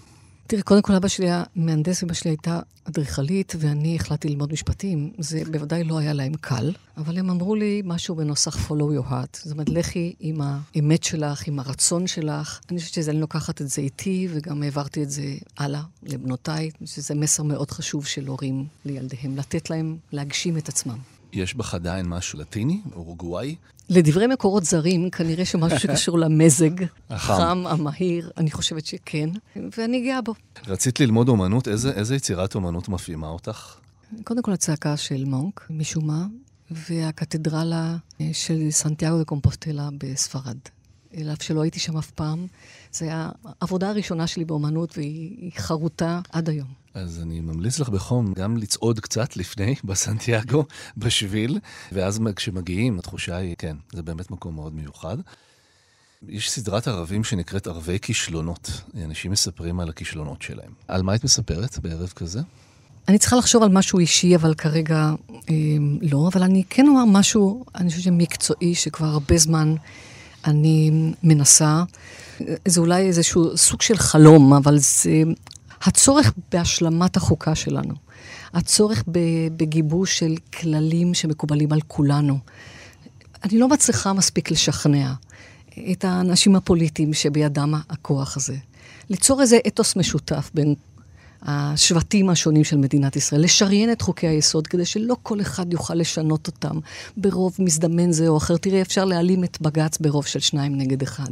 [0.46, 5.12] תראי, קודם כל אבא שלי היה מהנדס, אמא שלי הייתה אדריכלית, ואני החלטתי ללמוד משפטים.
[5.18, 9.38] זה בוודאי לא היה להם קל, אבל הם אמרו לי משהו בנוסח follow your heart.
[9.42, 12.60] זאת אומרת, לכי עם האמת שלך, עם הרצון שלך.
[12.70, 17.42] אני חושבת שאני לוקחת את זה איתי, וגם העברתי את זה הלאה לבנותיי, שזה מסר
[17.42, 20.98] מאוד חשוב של הורים לילדיהם, לתת להם להגשים את עצמם.
[21.34, 23.54] יש בך עדיין משהו לטיני, אורוגוואי?
[23.88, 26.70] לדברי מקורות זרים, כנראה שמשהו שקשור למזג,
[27.10, 27.34] החם.
[27.34, 29.30] חם, המהיר, אני חושבת שכן,
[29.78, 30.34] ואני גאה בו.
[30.66, 31.68] רצית ללמוד אומנות?
[31.68, 33.74] איזה, איזה יצירת אומנות מפעימה אותך?
[34.24, 36.26] קודם כל הצעקה של מונק, משום מה,
[36.70, 37.96] והקתדרלה
[38.32, 40.56] של סנטיאגו דה קומפוסטלה בספרד.
[41.16, 42.46] אל אף שלא הייתי שם אף פעם.
[42.94, 43.06] זו
[43.44, 46.68] העבודה הראשונה שלי באומנות, והיא חרוטה עד היום.
[46.94, 50.64] אז אני ממליץ לך בחום גם לצעוד קצת לפני בסנטיאגו,
[50.96, 51.58] בשביל,
[51.92, 55.16] ואז כשמגיעים, התחושה היא, כן, זה באמת מקום מאוד מיוחד.
[56.28, 58.70] יש סדרת ערבים שנקראת ערבי כישלונות.
[59.04, 60.72] אנשים מספרים על הכישלונות שלהם.
[60.88, 62.40] על מה את מספרת בערב כזה?
[63.08, 65.14] אני צריכה לחשוב על משהו אישי, אבל כרגע
[65.50, 65.54] אה,
[66.02, 66.28] לא.
[66.32, 69.74] אבל אני כן אומר משהו, אני חושבת שמקצועי, שכבר הרבה זמן
[70.44, 70.90] אני
[71.22, 71.82] מנסה.
[72.68, 75.22] זה אולי איזשהו סוג של חלום, אבל זה
[75.82, 77.94] הצורך בהשלמת החוקה שלנו.
[78.54, 79.04] הצורך
[79.56, 82.38] בגיבוש של כללים שמקובלים על כולנו.
[83.44, 85.12] אני לא מצליחה מספיק לשכנע
[85.92, 88.56] את האנשים הפוליטיים שבידם הכוח הזה.
[89.10, 90.74] ליצור איזה אתוס משותף בין
[91.44, 96.46] השבטים השונים של מדינת ישראל, לשריין את חוקי היסוד כדי שלא כל אחד יוכל לשנות
[96.46, 96.78] אותם
[97.16, 98.56] ברוב מזדמן זה או אחר.
[98.56, 101.30] תראה, אפשר להעלים את בג"ץ ברוב של שניים נגד אחד.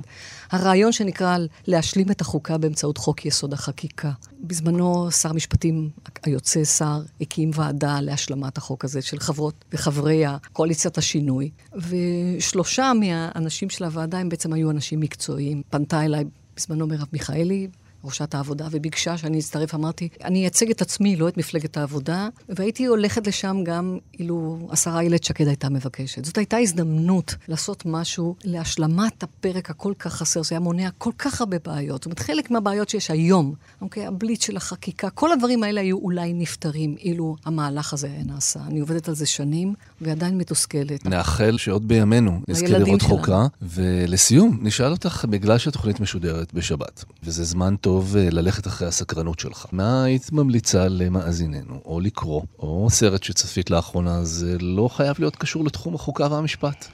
[0.50, 4.10] הרעיון שנקרא להשלים את החוקה באמצעות חוק יסוד החקיקה.
[4.40, 5.90] בזמנו שר המשפטים
[6.24, 13.84] היוצא, שר, הקים ועדה להשלמת החוק הזה של חברות וחברי הקואליציית השינוי, ושלושה מהאנשים של
[13.84, 15.62] הוועדה הם בעצם היו אנשים מקצועיים.
[15.70, 16.24] פנתה אליי
[16.56, 17.68] בזמנו מרב מיכאלי,
[18.04, 19.74] ראשת העבודה, וביקשה שאני אצטרף.
[19.74, 25.00] אמרתי, אני אייצג את עצמי, לא את מפלגת העבודה, והייתי הולכת לשם גם אילו השרה
[25.00, 26.24] איילת שקד הייתה מבקשת.
[26.24, 31.40] זאת הייתה הזדמנות לעשות משהו להשלמת הפרק הכל כך חסר, זה היה מונע כל כך
[31.40, 32.02] הרבה בעיות.
[32.02, 36.32] זאת אומרת, חלק מהבעיות שיש היום, אוקיי, הבליץ של החקיקה, כל הדברים האלה היו אולי
[36.32, 38.60] נפתרים אילו המהלך הזה היה נעשה.
[38.66, 41.06] אני עובדת על זה שנים, ועדיין מתוסכלת.
[41.06, 43.46] נאחל שעוד בימינו נזכה לראות חוקה.
[43.62, 49.38] ולסיום, נשאל אותך, בגלל שהתוכנית משודרת בשבת, וזה זמן טוב טוב אה, ללכת אחרי הסקרנות
[49.38, 49.66] שלך.
[49.72, 55.64] מה היית ממליצה למאזיננו, או לקרוא, או סרט שצפית לאחרונה, זה לא חייב להיות קשור
[55.64, 56.86] לתחום החוקה והמשפט.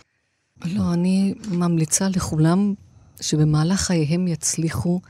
[0.64, 2.74] לא, אני ממליצה לכולם
[3.20, 5.00] שבמהלך חייהם יצליחו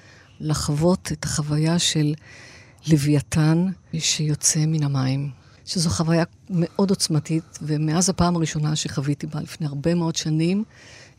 [0.41, 2.15] לחוות את החוויה של
[2.89, 3.67] לוויתן
[3.99, 5.31] שיוצא מן המים.
[5.65, 10.65] שזו חוויה מאוד עוצמתית, ומאז הפעם הראשונה שחוויתי בה לפני הרבה מאוד שנים,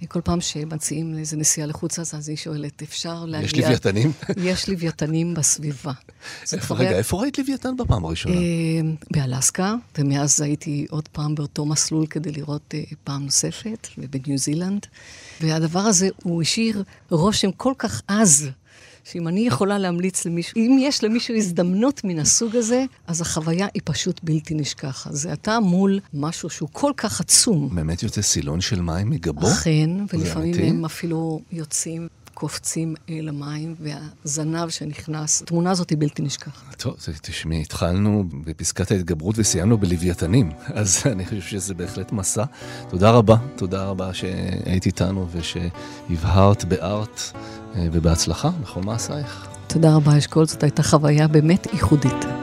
[0.08, 3.48] כל פעם שמציעים איזה נסיעה לחוץ לארץ, אז היא שואלת, אפשר להגיע...
[3.48, 4.12] יש לוויתנים?
[4.38, 5.92] יש לוויתנים בסביבה.
[6.72, 8.36] רגע, איפה ראית לוויתן בפעם הראשונה?
[8.36, 8.42] אה,
[9.12, 14.86] באלסקה, ומאז הייתי עוד פעם באותו מסלול כדי לראות אה, פעם נוספת, ובניו זילנד.
[15.42, 18.50] והדבר הזה, הוא השאיר רושם כל כך עז
[19.04, 23.82] שאם אני יכולה להמליץ למישהו, אם יש למישהו הזדמנות מן הסוג הזה, אז החוויה היא
[23.86, 25.14] פשוט בלתי נשכחת.
[25.14, 27.76] זה אתה מול משהו שהוא כל כך עצום.
[27.76, 29.48] באמת יוצא סילון של מים מגבו?
[29.48, 32.08] אכן, ולפעמים הם אפילו יוצאים
[32.40, 36.76] קופצים אל המים, והזנב שנכנס, התמונה הזאת היא בלתי נשכחת.
[36.76, 42.44] טוב, תשמעי, התחלנו בפסקת ההתגברות וסיימנו בלוויתנים, אז אני חושב שזה בהחלט מסע.
[42.90, 47.22] תודה רבה, תודה רבה שהיית איתנו ושהבהרת בארט
[47.76, 49.48] ובהצלחה בכל מעשייך.
[49.68, 52.39] תודה רבה, אשכול, זאת הייתה חוויה באמת ייחודית.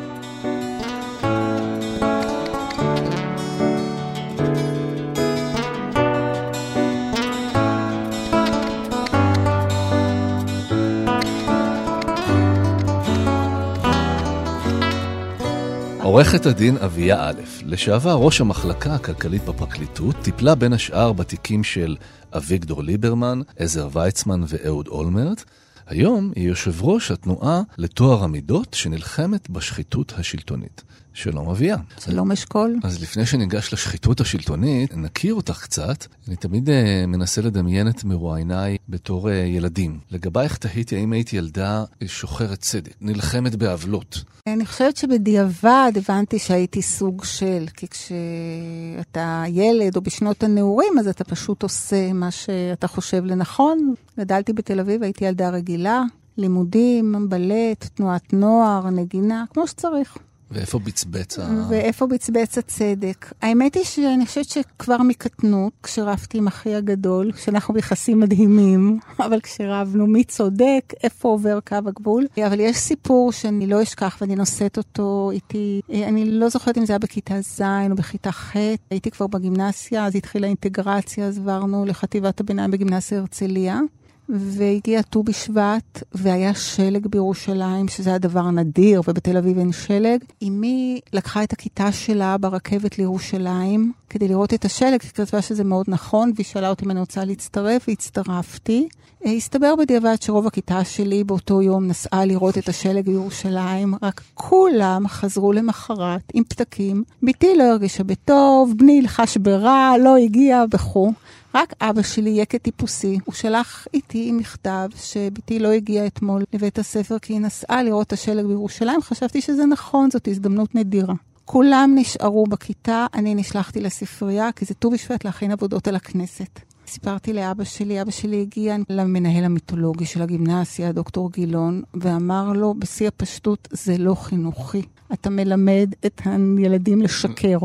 [16.06, 21.96] עורכת הדין אביה א', לשעבר ראש המחלקה הכלכלית בפרקליטות, טיפלה בין השאר בתיקים של
[22.36, 25.44] אביגדור ליברמן, עזר ויצמן ואהוד אולמרט.
[25.86, 30.82] היום היא יושב ראש התנועה לטוהר המידות שנלחמת בשחיתות השלטונית.
[31.16, 31.76] שלום אביה.
[32.00, 32.76] שלום אשכול.
[32.82, 36.06] אז לפני שניגש לשחיתות השלטונית, נכיר אותך קצת.
[36.28, 36.72] אני תמיד uh,
[37.06, 39.98] מנסה לדמיין את מרואייניי בתור uh, ילדים.
[40.10, 44.24] לגבייך תהיתי האם היית ילדה שוחרת צדק, נלחמת בעוולות.
[44.46, 51.24] אני חושבת שבדיעבד הבנתי שהייתי סוג של, כי כשאתה ילד או בשנות הנעורים, אז אתה
[51.24, 53.94] פשוט עושה מה שאתה חושב לנכון.
[54.18, 56.02] גדלתי בתל אביב, הייתי ילדה רגילה,
[56.38, 60.18] לימודים, בלט, תנועת נוער, נגינה, כמו שצריך.
[60.50, 61.66] ואיפה בצבץ ה...
[61.68, 63.32] ואיפה בצבץ הצדק.
[63.42, 70.06] האמת היא שאני חושבת שכבר מקטנות, כשרבתי עם אחי הגדול, כשאנחנו ביחסים מדהימים, אבל כשרבנו
[70.06, 72.26] מי צודק, איפה עובר קו הגבול.
[72.46, 76.92] אבל יש סיפור שאני לא אשכח ואני נושאת אותו איתי, אני לא זוכרת אם זה
[76.92, 78.56] היה בכיתה ז' או בכיתה ח',
[78.90, 83.80] הייתי כבר בגימנסיה, אז התחילה אינטגרציה, אז עברנו לחטיבת הביניים בגימנסיה הרצליה.
[84.28, 90.18] והגיע ט"ו בשבט, והיה שלג בירושלים, שזה היה דבר נדיר, ובתל אביב אין שלג.
[90.42, 95.86] אמי לקחה את הכיתה שלה ברכבת לירושלים כדי לראות את השלג, היא כתבה שזה מאוד
[95.88, 98.88] נכון, והיא שאלה אותי אם אני רוצה להצטרף, והצטרפתי.
[99.24, 105.52] הסתבר בדיעבד שרוב הכיתה שלי באותו יום נסעה לראות את השלג בירושלים, רק כולם חזרו
[105.52, 107.04] למחרת עם פתקים.
[107.22, 111.12] בתי לא הרגישה בטוב, בני לחש ברע, לא הגיע וכו'.
[111.56, 117.18] רק אבא שלי, יקה טיפוסי, הוא שלח איתי מכתב שבתי לא הגיעה אתמול לבית הספר
[117.18, 119.02] כי היא נסעה לראות את השלג בירושלים.
[119.02, 121.14] חשבתי שזה נכון, זאת הזדמנות נדירה.
[121.44, 126.60] כולם נשארו בכיתה, אני נשלחתי לספרייה, כי זה ט"ו בשבט להכין עבודות על הכנסת.
[126.86, 133.08] סיפרתי לאבא שלי, אבא שלי הגיע למנהל המיתולוגי של הגימנסיה, דוקטור גילון, ואמר לו בשיא
[133.08, 134.82] הפשטות, זה לא חינוכי.
[135.12, 137.58] אתה מלמד את הילדים לשקר.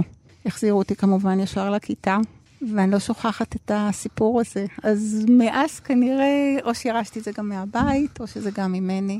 [0.46, 2.18] החזירו אותי כמובן ישר לכיתה,
[2.76, 4.66] ואני לא שוכחת את הסיפור הזה.
[4.84, 9.20] אז מאז כנראה, או שירשתי את זה גם מהבית, או שזה גם ממני.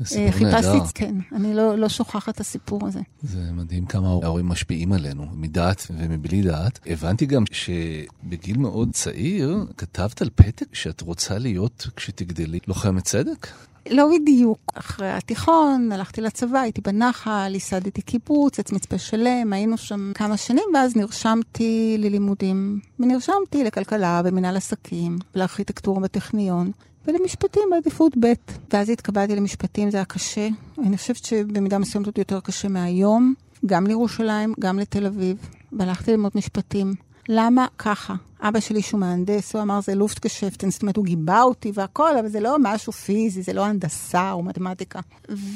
[0.00, 0.30] נהדר.
[0.30, 3.00] חיפשתי, כן, אני לא, לא שוכחת את הסיפור הזה.
[3.22, 6.78] זה מדהים כמה ההורים משפיעים עלינו, מדעת ומבלי דעת.
[6.86, 13.46] הבנתי גם שבגיל מאוד צעיר כתבת על פתק שאת רוצה להיות, כשתגדלי, לוחמת צדק?
[13.90, 14.58] לא בדיוק.
[14.74, 20.64] אחרי התיכון, הלכתי לצבא, הייתי בנחל, ייסדתי קיבוץ, עץ מצפה שלם, היינו שם כמה שנים,
[20.74, 22.80] ואז נרשמתי ללימודים.
[23.00, 26.70] ונרשמתי לכלכלה במנהל עסקים, לארכיטקטורה בטכניון.
[27.06, 28.32] ולמשפטים בעדיפות ב'.
[28.72, 30.48] ואז התקבלתי למשפטים, זה היה קשה.
[30.78, 33.34] אני חושבת שבמידה מסוימת עוד יותר קשה מהיום,
[33.66, 35.36] גם לירושלים, גם לתל אביב.
[35.72, 36.94] והלכתי ללמוד משפטים.
[37.28, 38.14] למה ככה?
[38.40, 42.28] אבא שלי שהוא מהנדס, הוא אמר זה לופטגשפטן, זאת אומרת הוא גיבה אותי והכל, אבל
[42.28, 45.00] זה לא משהו פיזי, זה לא הנדסה או מתמטיקה.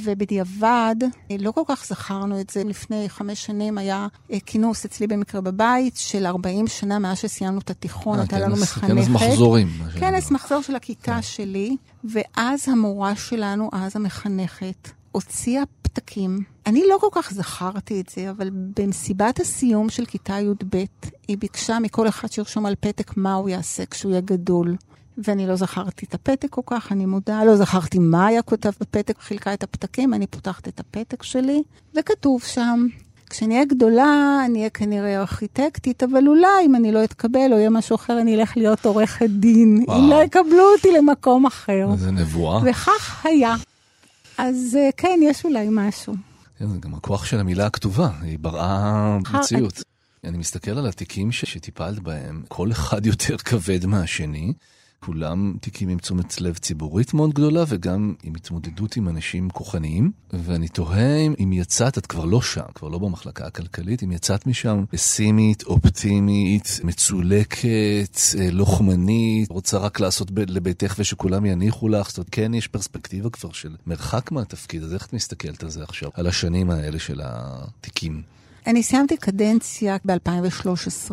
[0.04, 0.96] ובדיעבד,
[1.38, 2.64] לא כל כך זכרנו את זה.
[2.64, 7.70] לפני חמש שנים היה אה, כינוס אצלי במקרה בבית של 40 שנה מאז שסיימנו את
[7.70, 8.88] התיכון, הייתה לנו מחנכת.
[8.88, 9.68] כנס מחזורים.
[10.00, 11.22] כנס מחזור של הכיתה כן.
[11.22, 16.38] שלי, ואז המורה שלנו, אז המחנכת, הוציאה פתקים.
[16.66, 20.84] אני לא כל כך זכרתי את זה, אבל במסיבת הסיום של כיתה י"ב,
[21.28, 24.76] היא ביקשה מכל אחד שירשום על פתק מה הוא יעשה כשהוא יהיה גדול.
[25.18, 29.18] ואני לא זכרתי את הפתק כל כך, אני מודה, לא זכרתי מה היה כותב בפתק,
[29.20, 31.62] חילקה את הפתקים, אני פותחת את הפתק שלי,
[31.98, 32.86] וכתוב שם,
[33.30, 37.70] כשאני אהיה גדולה, אני אהיה כנראה ארכיטקטית, אבל אולי אם אני לא אתקבל או יהיה
[37.70, 39.84] משהו אחר, אני אלך להיות עורכת דין.
[39.86, 39.98] וואו.
[39.98, 41.88] אם לא יקבלו אותי למקום אחר.
[41.92, 42.60] איזה נבואה.
[42.64, 43.54] וכך היה.
[44.40, 46.14] אז אה, כן, יש אולי משהו.
[46.58, 49.82] כן, זה גם הכוח של המילה הכתובה, היא בראה מציאות.
[50.24, 54.52] אני מסתכל על התיקים שטיפלת בהם, כל אחד יותר כבד מהשני.
[55.04, 60.12] כולם תיקים עם תשומת לב ציבורית מאוד גדולה וגם עם התמודדות עם אנשים כוחניים.
[60.32, 64.84] ואני תוהה אם יצאת, את כבר לא שם, כבר לא במחלקה הכלכלית, אם יצאת משם
[64.90, 72.54] פסימית, אופטימית, מצולקת, אה, לוחמנית, רוצה רק לעשות לביתך ושכולם יניחו לך, זאת אומרת, כן
[72.54, 76.70] יש פרספקטיבה כבר של מרחק מהתפקיד, אז איך את מסתכלת על זה עכשיו, על השנים
[76.70, 78.22] האלה של התיקים?
[78.66, 81.10] אני סיימתי קדנציה ב-2013,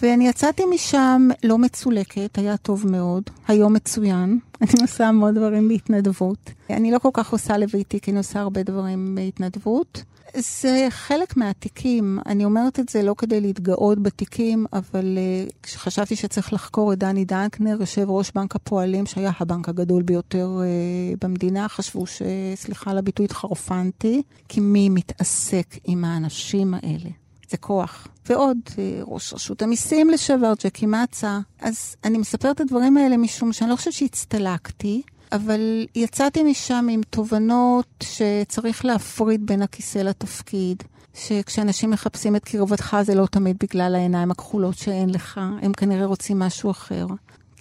[0.00, 4.38] ואני יצאתי משם לא מצולקת, היה טוב מאוד, היום מצוין.
[4.64, 6.50] אני עושה המון דברים בהתנדבות.
[6.70, 10.02] אני לא כל כך עושה לביתי, כי אני עושה הרבה דברים בהתנדבות.
[10.36, 12.18] זה חלק מהתיקים.
[12.26, 17.24] אני אומרת את זה לא כדי להתגאות בתיקים, אבל uh, כשחשבתי שצריך לחקור את דני
[17.24, 22.22] דנקנר, יושב ראש בנק הפועלים, שהיה הבנק הגדול ביותר uh, במדינה, חשבו ש...
[22.54, 27.23] סליחה על הביטוי, התחרפנתי, כי מי מתעסק עם האנשים האלה?
[27.50, 28.08] זה כוח.
[28.28, 31.38] ועוד, uh, ראש רשות המיסים לשעבר, ג'קי מצה.
[31.60, 35.02] אז אני מספרת את הדברים האלה משום שאני לא חושבת שהצטלקתי.
[35.32, 40.82] אבל יצאתי משם עם תובנות שצריך להפריד בין הכיסא לתפקיד.
[41.14, 46.38] שכשאנשים מחפשים את קרבתך זה לא תמיד בגלל העיניים הכחולות שאין לך, הם כנראה רוצים
[46.38, 47.06] משהו אחר.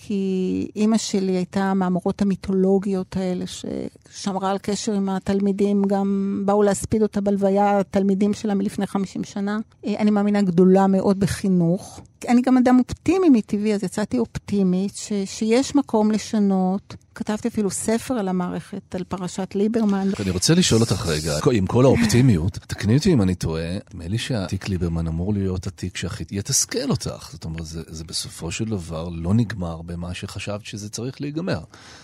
[0.07, 7.01] כי אימא שלי הייתה מהמורות המיתולוגיות האלה, ששמרה על קשר עם התלמידים, גם באו להספיד
[7.01, 9.59] אותה בלוויה, התלמידים שלה מלפני 50 שנה.
[9.85, 15.75] אני מאמינה גדולה מאוד בחינוך, אני גם אדם אופטימי מטבעי, אז יצאתי אופטימית, ש, שיש
[15.75, 16.95] מקום לשנות.
[17.15, 20.09] כתבתי אפילו ספר על המערכת, על פרשת ליברמן.
[20.19, 24.17] אני רוצה לשאול אותך רגע, עם כל האופטימיות, תקני אותי אם אני טועה, נדמה לי
[24.17, 27.29] שהתיק ליברמן אמור להיות התיק שהכי יתסכל אותך.
[27.31, 31.59] זאת אומרת, זה, זה בסופו של דבר לא נגמר במה שחשבת שזה צריך להיגמר.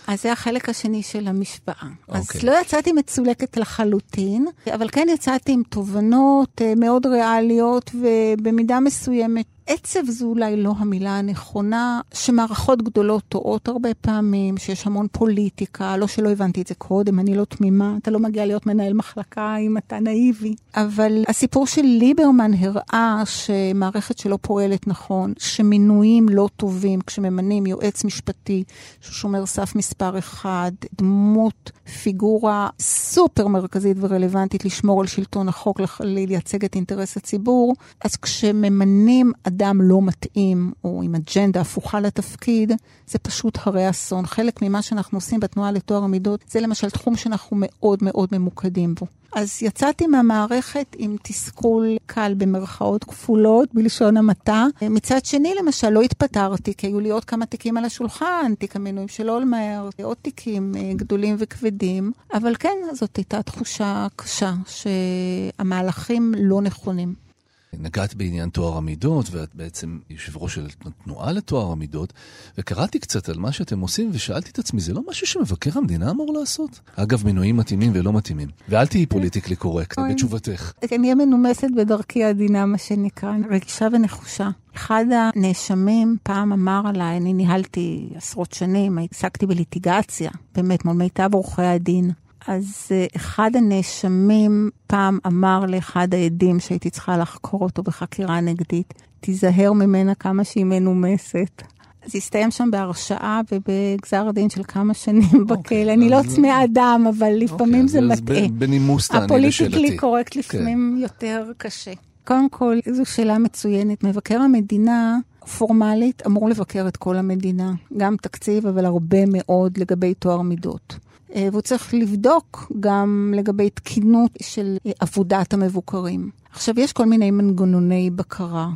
[0.06, 1.76] אז זה החלק השני של המשוואה.
[1.80, 2.14] Okay.
[2.14, 2.40] אז אוקיי.
[2.42, 10.10] לא יצאתי מצולקת לחלוטין, אבל כן יצאתי עם תובנות אה, מאוד ריאליות, ובמידה מסוימת עצב
[10.10, 16.30] זו אולי לא המילה הנכונה, שמערכות גדולות טועות הרבה פעמים, שיש המון פוליטיקה, לא שלא
[16.30, 20.00] הבנתי את זה קודם, אני לא תמימה, אתה לא מגיע להיות מנהל מחלקה אם אתה
[20.00, 20.54] נאיבי.
[20.74, 28.64] אבל הסיפור של ליברמן הראה שמערכת שלא פועלת נכון, שמינויים לא טובים, כשממנים יועץ משפטי,
[29.00, 31.70] שהוא שומר סף מספר אחד, דמות,
[32.02, 39.80] פיגורה סופר מרכזית ורלוונטית לשמור על שלטון החוק, לייצג את אינטרס הציבור, אז כשממנים אדם
[39.82, 42.72] לא מתאים, או עם אג'נדה הפוכה לתפקיד,
[43.06, 44.26] זה פשוט הרי אסון.
[44.26, 49.06] חלק ממה שאנחנו עושים בתנועה לטוהר המידות, זה למשל תחום שאנחנו מאוד מאוד ממוקדים בו.
[49.34, 54.66] אז יצאתי מהמערכת עם תסכול קל במרכאות כפולות, בלשון המעטה.
[54.82, 59.08] מצד שני, למשל, לא התפטרתי, כי היו לי עוד כמה תיקים על השולחן, תיק המינויים
[59.08, 62.12] של אולמר, עוד תיקים אה, גדולים וכבדים.
[62.34, 67.29] אבל כן, זאת הייתה תחושה קשה, שהמהלכים לא נכונים.
[67.78, 72.12] נגעת בעניין טוהר המידות, ואת בעצם יושב ראש של התנועה לטוהר המידות,
[72.58, 76.32] וקראתי קצת על מה שאתם עושים, ושאלתי את עצמי, זה לא משהו שמבקר המדינה אמור
[76.32, 76.80] לעשות?
[76.96, 78.48] אגב, מינויים מתאימים ולא מתאימים.
[78.68, 80.72] ואל תהיי פוליטיקלי קורקט בתשובתך.
[80.92, 84.50] אני אהיה מנומסת בדרכי העדינה, מה שנקרא, רגישה ונחושה.
[84.76, 91.62] אחד הנאשמים פעם אמר עליי, אני ניהלתי עשרות שנים, עסקתי בליטיגציה, באמת, מול מיטב עורכי
[91.62, 92.10] הדין.
[92.46, 99.72] אז אה, אחד הנאשמים פעם אמר לאחד העדים שהייתי צריכה לחקור אותו בחקירה נגדית, תיזהר
[99.72, 101.62] ממנה כמה שהיא מנומסת.
[102.06, 105.92] זה הסתיים שם בהרשעה ובגזר הדין של כמה שנים okay, אוקיי, בכלא.
[105.92, 108.48] אני לא צמאה דם, אבל לפעמים okay, זה מטעה.
[108.48, 109.74] בנימוס תעני לשאלתי.
[109.74, 111.02] הפוליטיקלי קורקט לפעמים okay.
[111.02, 111.92] יותר קשה.
[112.24, 114.04] קודם כל, זו שאלה מצוינת.
[114.04, 115.18] מבקר המדינה,
[115.58, 117.72] פורמלית, אמור לבקר את כל המדינה.
[117.96, 121.09] גם תקציב, אבל הרבה מאוד לגבי טוהר מידות.
[121.34, 126.30] אה, והוא צריך לבדוק גם לגבי תקינות של אה, עבודת המבוקרים.
[126.52, 128.68] עכשיו, יש כל מיני מנגנוני בקרה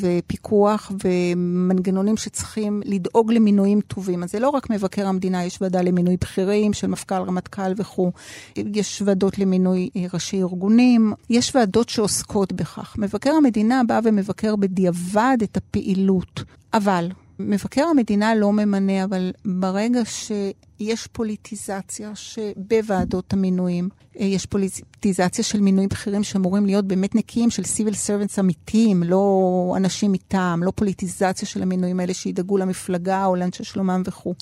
[0.00, 4.22] ופיקוח ומנגנונים שצריכים לדאוג למינויים טובים.
[4.22, 8.12] אז זה לא רק מבקר המדינה, יש ועדה למינוי בכירים של מפכ"ל, רמטכ"ל וכו',
[8.56, 12.94] יש ועדות למינוי אה, ראשי ארגונים, יש ועדות שעוסקות בכך.
[12.98, 16.42] מבקר המדינה בא ומבקר בדיעבד את הפעילות,
[16.74, 23.88] אבל מבקר המדינה לא ממנה, אבל ברגע שיש פוליטיזציה שבוועדות המינויים,
[24.20, 29.74] אה, יש פוליטיזציה של מינויים בכירים שאמורים להיות באמת נקיים של סיביל סרבנטס אמיתיים, לא
[29.76, 34.34] אנשים מטעם, לא פוליטיזציה של המינויים האלה שידאגו למפלגה או לאנשי שלומם וכו'.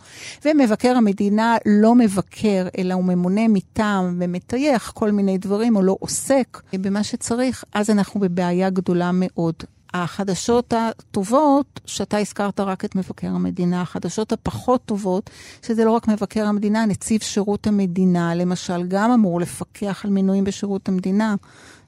[0.44, 6.62] ומבקר המדינה לא מבקר, אלא הוא ממונה מטעם ומטייח כל מיני דברים, או לא עוסק
[6.72, 9.55] במה שצריך, אז אנחנו בבעיה גדולה מאוד.
[9.94, 15.31] החדשות הטובות, שאתה הזכרת רק את מבקר המדינה, החדשות הפחות טובות,
[15.62, 20.88] שזה לא רק מבקר המדינה, נציב שירות המדינה, למשל, גם אמור לפקח על מינויים בשירות
[20.88, 21.35] המדינה.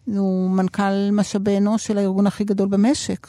[0.07, 3.27] הוא מנכ"ל משאבי אנוש של הארגון הכי גדול במשק,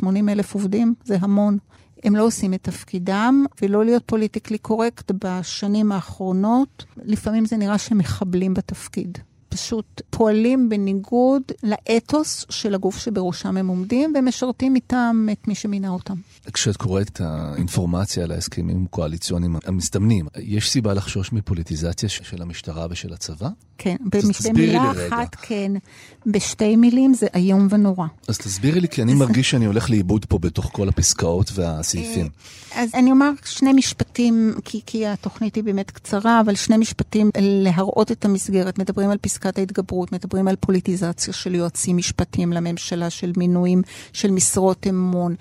[0.00, 1.58] 70-80 אלף עובדים, זה המון.
[2.04, 8.54] הם לא עושים את תפקידם, ולא להיות פוליטיקלי קורקט בשנים האחרונות, לפעמים זה נראה שמחבלים
[8.54, 9.18] בתפקיד.
[9.52, 16.14] פשוט פועלים בניגוד לאתוס של הגוף שבראשם הם עומדים, ומשרתים איתם את מי שמינה אותם.
[16.52, 23.12] כשאת קוראת את האינפורמציה על ההסכמים הקואליציוניים המזדמנים, יש סיבה לחשוש מפוליטיזציה של המשטרה ושל
[23.12, 23.48] הצבא?
[23.78, 23.96] כן,
[24.52, 25.72] במילה אחת כן,
[26.26, 28.06] בשתי מילים זה איום ונורא.
[28.28, 32.28] אז תסבירי לי, כי אני מרגיש שאני הולך לאיבוד פה בתוך כל הפסקאות והסעיפים.
[32.74, 38.12] אז אני אומר שני משפטים, כי, כי התוכנית היא באמת קצרה, אבל שני משפטים להראות
[38.12, 38.78] את המסגרת.
[38.78, 44.86] מדברים על פסקת ההתגברות, מדברים על פוליטיזציה של יועצים משפטיים לממשלה, של מינויים, של משרות
[44.88, 45.34] אמון.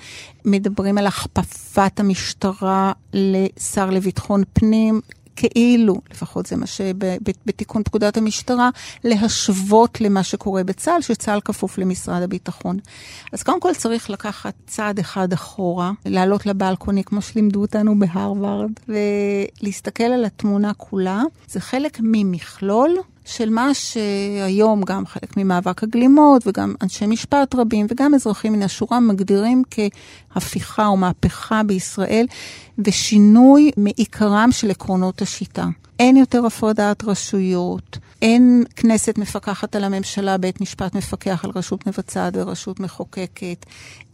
[0.45, 5.01] מדברים על הכפפת המשטרה לשר לביטחון פנים.
[5.35, 8.69] כאילו, לפחות זה מה שבתיקון פקודת המשטרה,
[9.03, 12.79] להשוות למה שקורה בצה"ל, שצה"ל כפוף למשרד הביטחון.
[13.31, 20.03] אז קודם כל צריך לקחת צעד אחד אחורה, לעלות לבלקוני, כמו שלימדו אותנו בהרווארד, ולהסתכל
[20.03, 21.23] על התמונה כולה.
[21.47, 28.13] זה חלק ממכלול של מה שהיום גם חלק ממאבק הגלימות וגם אנשי משפט רבים וגם
[28.13, 32.25] אזרחים מן השורה מגדירים כהפיכה או מהפכה בישראל
[32.79, 35.65] ושינוי מעיקרם של עקרונות השיטה.
[35.99, 42.33] אין יותר הפרדת רשויות, אין כנסת מפקחת על הממשלה, בית משפט מפקח על רשות מבצעת
[42.35, 43.65] ורשות מחוקקת.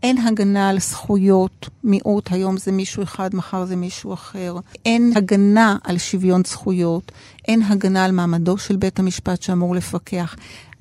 [0.03, 4.55] אין הגנה על זכויות מיעוט, היום זה מישהו אחד, מחר זה מישהו אחר.
[4.85, 7.11] אין הגנה על שוויון זכויות.
[7.47, 10.35] אין הגנה על מעמדו של בית המשפט שאמור לפקח.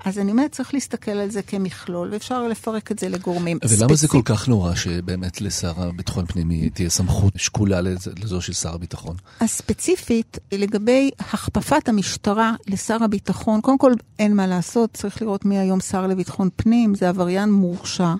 [0.06, 3.58] אז אני אומרת, צריך להסתכל על זה כמכלול, ואפשר לפרק את זה לגורמים.
[3.62, 3.96] ולמה ספציפ...
[3.96, 7.80] זה כל כך נורא שבאמת לשר הביטחון פנימי תהיה סמכות שקולה
[8.22, 9.16] לזו של שר הביטחון?
[9.40, 15.58] אז ספציפית, לגבי הכפפת המשטרה לשר הביטחון, קודם כל אין מה לעשות, צריך לראות מי
[15.58, 18.14] היום שר לביטחון פנים, זה עבריין מורשע.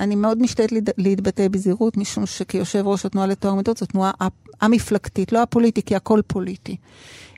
[0.00, 4.10] אני מאוד משתדלת להתבטא בזהירות, משום שכיושב ראש התנועה לטוהר מידות, זו תנועה
[4.60, 6.76] המפלגתית, לא הפוליטית, כי הכל פוליטי.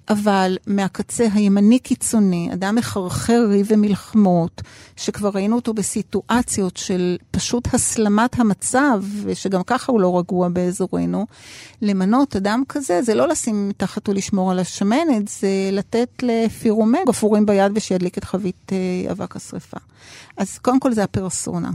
[0.08, 4.62] אבל מהקצה הימני קיצוני, אדם מחרחר ריב ומלחמות,
[4.96, 11.26] שכבר ראינו אותו בסיטואציות של פשוט הסלמת המצב, ושגם ככה הוא לא רגוע באזורנו,
[11.82, 17.72] למנות אדם כזה זה לא לשים מתחת ולשמור על השמנת, זה לתת לפירומן גפורים ביד
[17.74, 19.78] ושידליק את חבית אה, אבק השרפה.
[20.36, 21.70] אז קודם כל זה הפרסונה.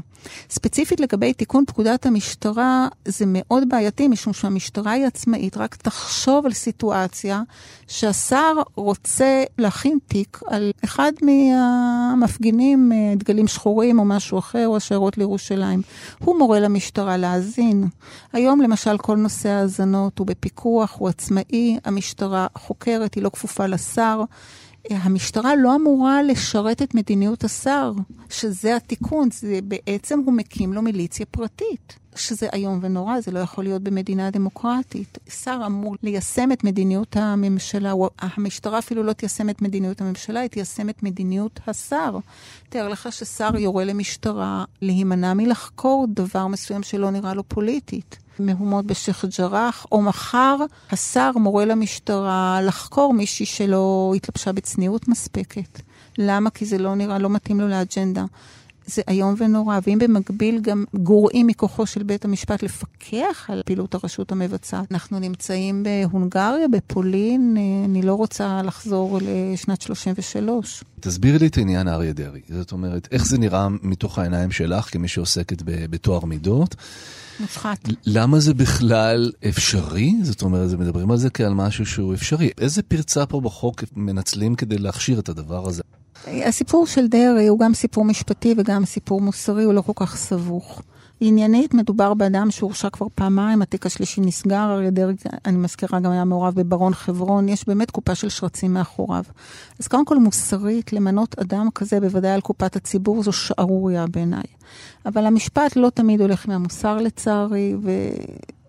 [0.50, 5.58] ספציפית לגבי תיקון פקודת המשטרה, זה מאוד בעייתי, משום שהמשטרה היא עצמאית.
[5.58, 7.42] רק תחשוב על סיטואציה
[7.88, 15.18] שהשר רוצה להכין תיק על אחד מהמפגינים, אה, דגלים שחורים או משהו אחר, או השיירות
[15.18, 15.82] לירושלים.
[16.20, 17.88] הוא מורה למשטרה להאזין.
[18.34, 24.24] היום למשל כל נושא ההאזנות הוא בפיקוח, הוא עצמאי, המשטרה חוקרת, היא לא כפופה לשר.
[24.90, 27.92] המשטרה לא אמורה לשרת את מדיניות השר,
[28.30, 32.02] שזה התיקון, זה בעצם הוא מקים לו מיליציה פרטית.
[32.16, 35.18] שזה איום ונורא, זה לא יכול להיות במדינה דמוקרטית.
[35.30, 40.90] שר אמור ליישם את מדיניות הממשלה, המשטרה אפילו לא תיישם את מדיניות הממשלה, היא תיישם
[40.90, 42.18] את מדיניות השר.
[42.70, 48.18] תאר לך ששר יורה למשטרה להימנע מלחקור דבר מסוים שלא נראה לו פוליטית.
[48.46, 50.56] מהומות בשייח' ג'ראח, או מחר
[50.92, 55.82] השר מורה למשטרה לחקור מישהי שלא התלבשה בצניעות מספקת.
[56.18, 56.50] למה?
[56.50, 58.26] כי זה לא נראה, לא מתאים לו לאג'נדה.
[58.92, 64.32] זה איום ונורא, ואם במקביל גם גורעים מכוחו של בית המשפט לפקח על פעילות הרשות
[64.32, 64.92] המבצעת.
[64.92, 70.84] אנחנו נמצאים בהונגריה, בפולין, אני לא רוצה לחזור לשנת 33.
[71.00, 72.42] תסבירי לי את עניין אריה דרעי.
[72.50, 76.76] זאת אומרת, איך זה נראה מתוך העיניים שלך כמי שעוסקת בטוהר מידות?
[77.40, 77.90] מושחת.
[78.06, 80.14] למה זה בכלל אפשרי?
[80.24, 82.50] זאת אומרת, מדברים על זה כעל משהו שהוא אפשרי.
[82.58, 85.84] איזה פרצה פה בחוק מנצלים כדי להכשיר את הדבר הזה?
[86.28, 90.82] הסיפור של דרעי הוא גם סיפור משפטי וגם סיפור מוסרי, הוא לא כל כך סבוך.
[91.24, 95.16] עניינית מדובר באדם שהורשע כבר פעמיים, התיק השלישי נסגר, אריה דרעי,
[95.46, 99.24] אני מזכירה, גם היה מעורב בברון חברון, יש באמת קופה של שרצים מאחוריו.
[99.80, 104.44] אז קודם כל מוסרית, למנות אדם כזה, בוודאי על קופת הציבור, זו שערוריה בעיניי.
[105.06, 107.92] אבל המשפט לא תמיד הולך מהמוסר לצערי, ו...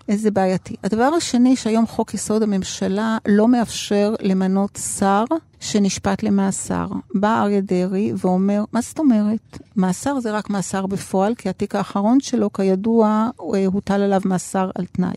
[0.08, 0.76] איזה בעייתי.
[0.84, 5.24] הדבר השני, שהיום חוק יסוד הממשלה לא מאפשר למנות שר
[5.60, 6.86] שנשפט למאסר.
[7.14, 9.58] בא אריה דרעי ואומר, מה זאת אומרת?
[9.76, 13.28] מאסר זה רק מאסר בפועל, כי התיק האחרון שלו, כידוע,
[13.66, 15.14] הוטל עליו מאסר על תנאי.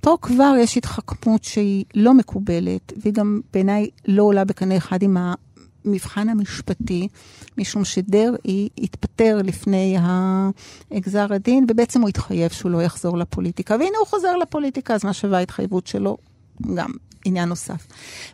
[0.00, 5.16] פה כבר יש התחכמות שהיא לא מקובלת, והיא גם בעיניי לא עולה בקנה אחד עם
[5.84, 7.08] המבחן המשפטי,
[7.58, 9.96] משום שדרעי התפטר לפני
[10.94, 13.74] גזר הדין, ובעצם הוא התחייב שהוא לא יחזור לפוליטיקה.
[13.74, 16.16] והנה הוא חוזר לפוליטיקה, אז מה שווה ההתחייבות שלו?
[16.74, 16.90] גם
[17.24, 17.86] עניין נוסף.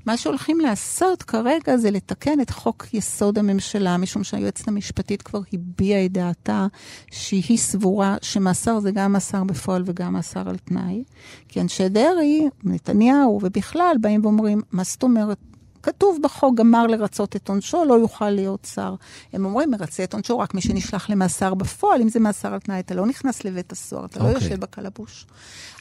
[0.07, 6.05] מה שהולכים לעשות כרגע זה לתקן את חוק יסוד הממשלה, משום שהיועצת המשפטית כבר הביעה
[6.05, 6.67] את דעתה
[7.11, 11.05] שהיא סבורה שמאסר זה גם מאסר בפועל וגם מאסר על תנאי.
[11.49, 15.39] כי אנשי דרעי, נתניהו ובכלל, באים ואומרים, מה זאת אומרת?
[15.87, 18.95] כתוב בחוק, גמר לרצות את עונשו, לא יוכל להיות שר.
[19.33, 22.03] הם אומרים, מרצה את עונשו רק מי שנשלח למאסר בפועל.
[22.03, 24.23] אם זה מאסר על תנאי, אתה לא נכנס לבית הסוהר, אתה okay.
[24.23, 24.45] לא אוקיי.
[24.45, 25.27] יושב בקלבוש.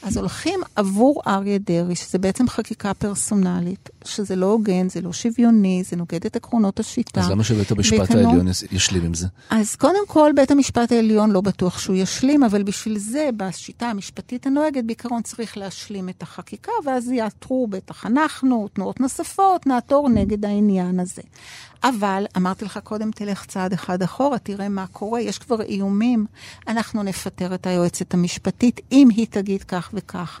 [0.02, 5.82] אז הולכים עבור אריה דרעי, שזה בעצם חקיקה פרסונלית, שזה לא הוגן, זה לא שוויוני,
[5.86, 7.20] זה נוגד את עקרונות השיטה.
[7.20, 8.18] אז למה שבית המשפט וכנו...
[8.18, 9.26] העליון ישלים עם זה?
[9.50, 14.46] אז קודם כל, בית המשפט העליון לא בטוח שהוא ישלים, אבל בשביל זה, בשיטה המשפטית
[14.46, 21.00] הנוהגת, בעיקרון צריך להשלים את החקיקה, ואז יעתרו בטח אנחנו, תנועות נוספות, נעתור נגד העניין
[21.00, 21.22] הזה.
[21.84, 26.26] אבל אמרתי לך קודם, תלך צעד אחד אחורה, תראה מה קורה, יש כבר איומים.
[26.68, 30.40] אנחנו נפטר את היועצת המשפטית אם היא תגיד כך וכך.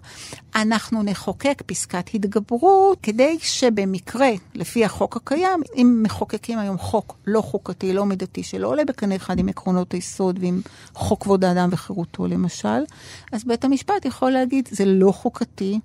[0.54, 7.92] אנחנו נחוקק פסקת התגברות כדי שבמקרה, לפי החוק הקיים, אם מחוקקים היום חוק לא חוקתי,
[7.92, 10.60] לא מידתי, שלא עולה בקנה אחד עם עקרונות היסוד ועם
[10.94, 12.84] חוק כבוד האדם וחירותו למשל,
[13.32, 15.80] אז בית המשפט יכול להגיד, זה לא חוקתי.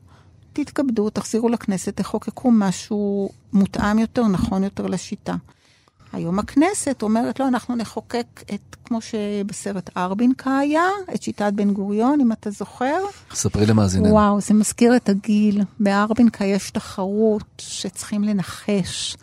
[0.53, 5.35] תתכבדו, תחזירו לכנסת, תחוקקו משהו מותאם יותר, נכון יותר לשיטה.
[6.13, 10.83] היום הכנסת אומרת, לא, אנחנו נחוקק את, כמו שבסרט ארבינקה היה,
[11.15, 12.97] את שיטת בן גוריון, אם אתה זוכר.
[13.33, 14.09] ספרי למאזיננו.
[14.09, 15.61] וואו, זה מזכיר את הגיל.
[15.79, 19.17] בארבינקה יש תחרות שצריכים לנחש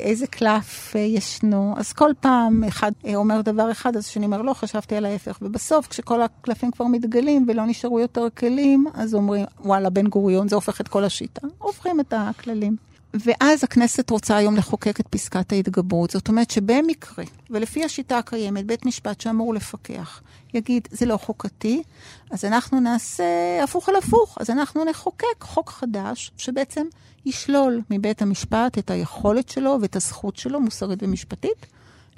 [0.00, 1.74] איזה קלף אה, ישנו.
[1.76, 5.38] אז כל פעם אחד אה, אומר דבר אחד, אז שאני אומר, לא, חשבתי על ההפך.
[5.42, 10.54] ובסוף, כשכל הקלפים כבר מתגלים ולא נשארו יותר כלים, אז אומרים, וואלה, בן גוריון, זה
[10.54, 11.46] הופך את כל השיטה.
[11.58, 12.89] הופכים את הכללים.
[13.14, 16.10] ואז הכנסת רוצה היום לחוקק את פסקת ההתגברות.
[16.10, 20.22] זאת אומרת שבמקרה, ולפי השיטה הקיימת, בית משפט שאמור לפקח,
[20.54, 21.82] יגיד, זה לא חוקתי,
[22.30, 23.24] אז אנחנו נעשה
[23.64, 24.38] הפוך על הפוך.
[24.40, 26.86] אז אנחנו נחוקק חוק חדש, שבעצם
[27.26, 31.66] ישלול מבית המשפט את היכולת שלו ואת הזכות שלו, מוסרית ומשפטית,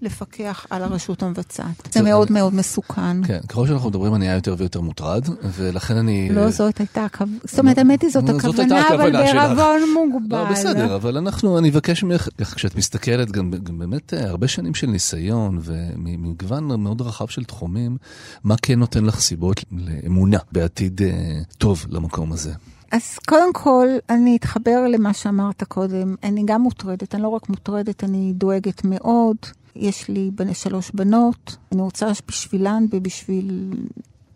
[0.02, 1.88] לפקח על הרשות המבצעת.
[1.92, 3.24] זה מאוד מאוד מסוכן.
[3.24, 6.28] כן, ככל שאנחנו מדברים אני נהיה יותר ויותר מוטרד, ולכן אני...
[6.30, 7.36] לא, זאת הייתה הכוונה.
[7.44, 10.38] זאת אומרת, האמת היא זאת הכוונה, אבל בערבון מוגבל.
[10.38, 14.86] לא, בסדר, אבל אנחנו, אני אבקש ממך, כשאת מסתכלת, גם באמת אה, הרבה שנים של
[14.86, 17.96] ניסיון, וממגוון מאוד רחב של תחומים,
[18.44, 22.52] מה כן נותן לך סיבות לאמונה בעתיד אה, טוב למקום הזה?
[22.92, 26.14] אז קודם כל, אני אתחבר למה שאמרת קודם.
[26.22, 29.36] אני גם מוטרדת, אני לא רק מוטרדת, אני דואגת מאוד.
[29.76, 33.70] יש לי בני שלוש בנות, אני רוצה בשבילן ובשביל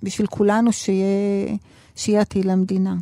[0.02, 1.56] בשביל כולנו שיהיה,
[1.96, 2.94] שיהיה עתיד למדינה.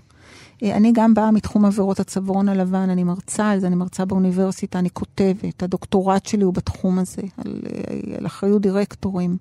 [0.62, 4.78] אה, אני גם באה מתחום עבירות הצווארון הלבן, אני מרצה על זה, אני מרצה באוניברסיטה,
[4.78, 9.36] אני כותבת, הדוקטורט שלי הוא בתחום הזה, על, אה, על אחריות דירקטורים.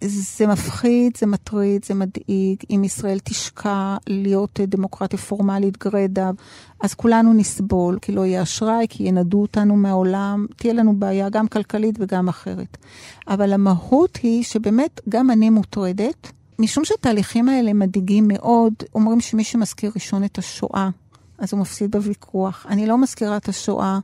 [0.00, 2.56] זה מפחיד, זה מטריד, זה מדאיג.
[2.70, 6.30] אם ישראל תשקע להיות דמוקרטיה פורמלית גרידא,
[6.82, 11.48] אז כולנו נסבול, כי לא יהיה אשראי, כי ינדו אותנו מהעולם, תהיה לנו בעיה גם
[11.48, 12.76] כלכלית וגם אחרת.
[13.28, 19.90] אבל המהות היא שבאמת גם אני מוטרדת, משום שהתהליכים האלה מדאיגים מאוד, אומרים שמי שמזכיר
[19.94, 20.88] ראשון את השואה,
[21.38, 22.66] אז הוא מפסיד בוויכוח.
[22.68, 23.98] אני לא מזכירה את השואה,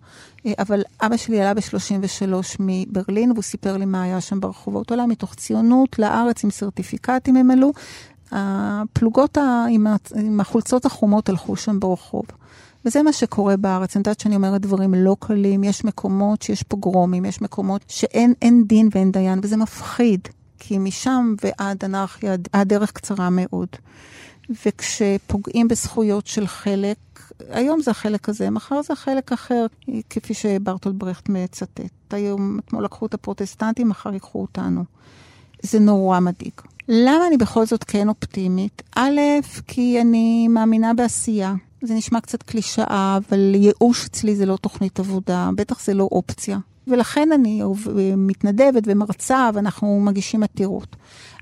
[0.47, 4.93] אה, אבל אבא שלי עלה ב-33 מברלין, והוא סיפר לי מה היה שם ברחובות.
[4.93, 7.72] עלה מתוך ציונות לארץ עם סרטיפיקטים הם עלו.
[8.33, 9.39] הפלוגות
[10.16, 12.24] עם החולצות החומות הלכו שם ברחוב.
[12.85, 13.97] וזה מה שקורה בארץ.
[13.97, 18.89] אני יודעת שאני אומרת דברים לא קלים, יש מקומות שיש פוגרומים, יש מקומות שאין דין
[18.95, 20.20] ואין דיין, וזה מפחיד,
[20.59, 23.68] כי משם ועד אנרכיה הדרך קצרה מאוד.
[24.66, 26.97] וכשפוגעים בזכויות של חלק,
[27.51, 29.66] היום זה החלק הזה, מחר זה חלק אחר,
[30.11, 31.80] כפי שברטולד ברכט מצטט.
[32.11, 34.84] היום, אתמול לקחו את הפרוטסטנטים, מחר ייקחו אותנו.
[35.62, 36.53] זה נורא מדאיג.
[36.88, 38.82] למה אני בכל זאת כן אופטימית?
[38.97, 39.20] א',
[39.66, 41.55] כי אני מאמינה בעשייה.
[41.82, 46.59] זה נשמע קצת קלישאה, אבל ייאוש אצלי זה לא תוכנית עבודה, בטח זה לא אופציה.
[46.86, 47.62] ולכן אני
[48.16, 50.97] מתנדבת ומרצה, ואנחנו מגישים עתירות.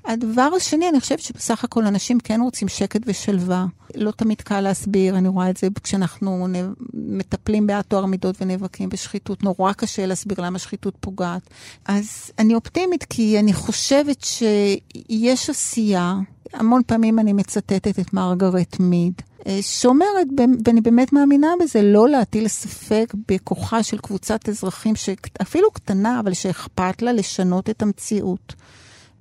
[0.05, 3.65] הדבר השני, אני חושבת שבסך הכל אנשים כן רוצים שקט ושלווה.
[3.95, 6.47] לא תמיד קל להסביר, אני רואה את זה כשאנחנו
[6.93, 9.43] מטפלים בעד טוהר מידות ונאבקים בשחיתות.
[9.43, 11.41] נורא קשה להסביר למה שחיתות פוגעת.
[11.85, 16.15] אז אני אופטימית כי אני חושבת שיש עשייה.
[16.53, 19.13] המון פעמים אני מצטטת את מרגרט מיד.
[19.47, 20.27] אה, שאומרת,
[20.65, 27.01] ואני באמת מאמינה בזה, לא להטיל ספק בכוחה של קבוצת אזרחים שאפילו קטנה, אבל שאכפת
[27.01, 28.53] לה לשנות את המציאות.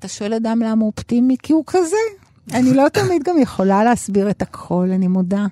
[0.00, 1.36] אתה שואל אדם למה הוא אופטימי?
[1.42, 1.96] כי הוא כזה.
[2.52, 5.46] אני לא תמיד גם יכולה להסביר את הכל, אני מודה.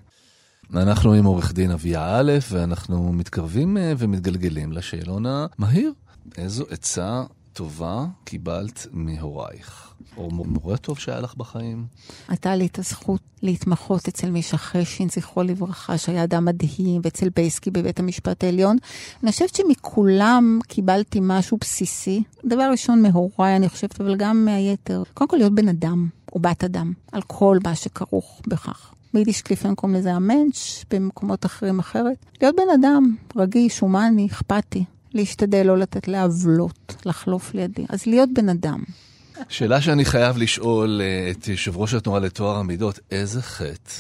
[0.75, 5.93] אנחנו עם עורך דין אביה א', ואנחנו מתקרבים אה, ומתגלגלים לשאלון המהיר.
[6.39, 7.23] איזו עצה
[7.53, 9.88] טובה קיבלת מהורייך?
[10.17, 11.87] או מורה טוב שהיה לך בחיים?
[12.29, 17.71] הייתה לי את הזכות להתמחות אצל מישה חשין, זכרו לברכה, שהיה אדם מדהים, ואצל בייסקי
[17.71, 18.77] בבית המשפט העליון.
[19.23, 22.23] אני חושבת שמכולם קיבלתי משהו בסיסי.
[22.45, 25.03] דבר ראשון מהוריי, אני חושבת, אבל גם מהיתר.
[25.15, 28.95] קודם כל להיות בן אדם, או בת אדם, על כל מה שכרוך בכך.
[29.15, 32.27] ביידיש לפעמים קוראים לזה המנץ', במקומות אחרים אחרת.
[32.43, 34.85] להיות בן אדם, רגיש, הומני, אכפתי.
[35.15, 37.87] להשתדל לא לתת לעוולות לחלוף לידי.
[37.89, 38.83] אז להיות בן אדם.
[39.49, 43.93] שאלה שאני חייב לשאול אה, את יושב ראש התנועה לטוהר המידות, איזה חטא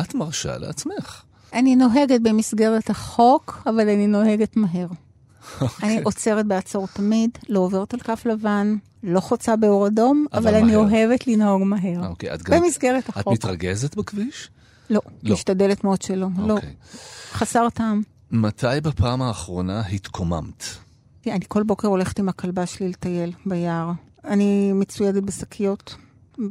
[0.00, 1.22] את מרשה לעצמך?
[1.52, 4.86] אני נוהגת במסגרת החוק, אבל אני נוהגת מהר.
[4.88, 5.62] Okay.
[5.62, 5.88] אוקיי.
[5.88, 10.54] אני עוצרת בעצור תמיד, לא עוברת על כף לבן, לא חוצה באור אדום, אבל, אבל
[10.62, 12.02] אני אוהבת לנהוג מהר.
[12.02, 12.60] Okay, אוקיי, את גם...
[12.60, 13.22] במסגרת החוק.
[13.22, 14.50] את מתרגזת בכביש?
[14.90, 15.34] לא, לא.
[15.34, 16.40] משתדלת מאוד שלא, okay.
[16.40, 16.54] לא.
[16.54, 16.74] אוקיי.
[17.32, 18.02] חסר טעם.
[18.30, 20.64] מתי בפעם האחרונה התקוממת?
[21.26, 23.92] אני כל בוקר הולכת עם הכלבה שלי לטייל ביער.
[24.24, 25.94] אני מצוידת בשקיות,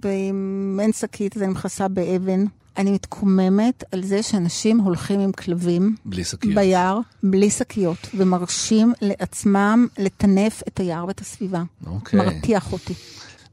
[0.03, 2.45] ואם אין שקית אז אני מכסה באבן.
[2.77, 5.95] אני מתקוממת על זה שאנשים הולכים עם כלבים.
[6.05, 6.55] בלי שקיות.
[6.55, 11.63] ביער, בלי שקיות, ומרשים לעצמם לטנף את היער ואת הסביבה.
[11.85, 12.19] אוקיי.
[12.19, 12.93] מרתיח אותי.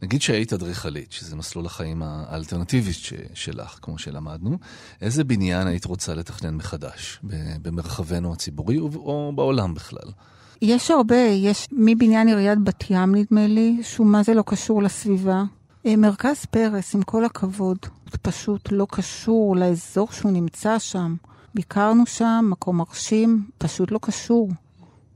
[0.03, 2.93] נגיד שהיית אדריכלית, שזה מסלול החיים האלטרנטיבי
[3.35, 4.59] שלך, כמו שלמדנו,
[5.01, 7.21] איזה בניין היית רוצה לתכנן מחדש,
[7.63, 10.11] במרחבנו הציבורי או בעולם בכלל?
[10.63, 15.45] יש הרבה, יש מבניין עיריית בת ים, נדמה לי, שהוא מה זה לא קשור לסביבה.
[15.87, 17.79] אה, מרכז פרס, עם כל הכבוד,
[18.23, 21.15] פשוט לא קשור לאזור שהוא נמצא שם.
[21.55, 24.51] ביקרנו שם, מקום מרשים, פשוט לא קשור.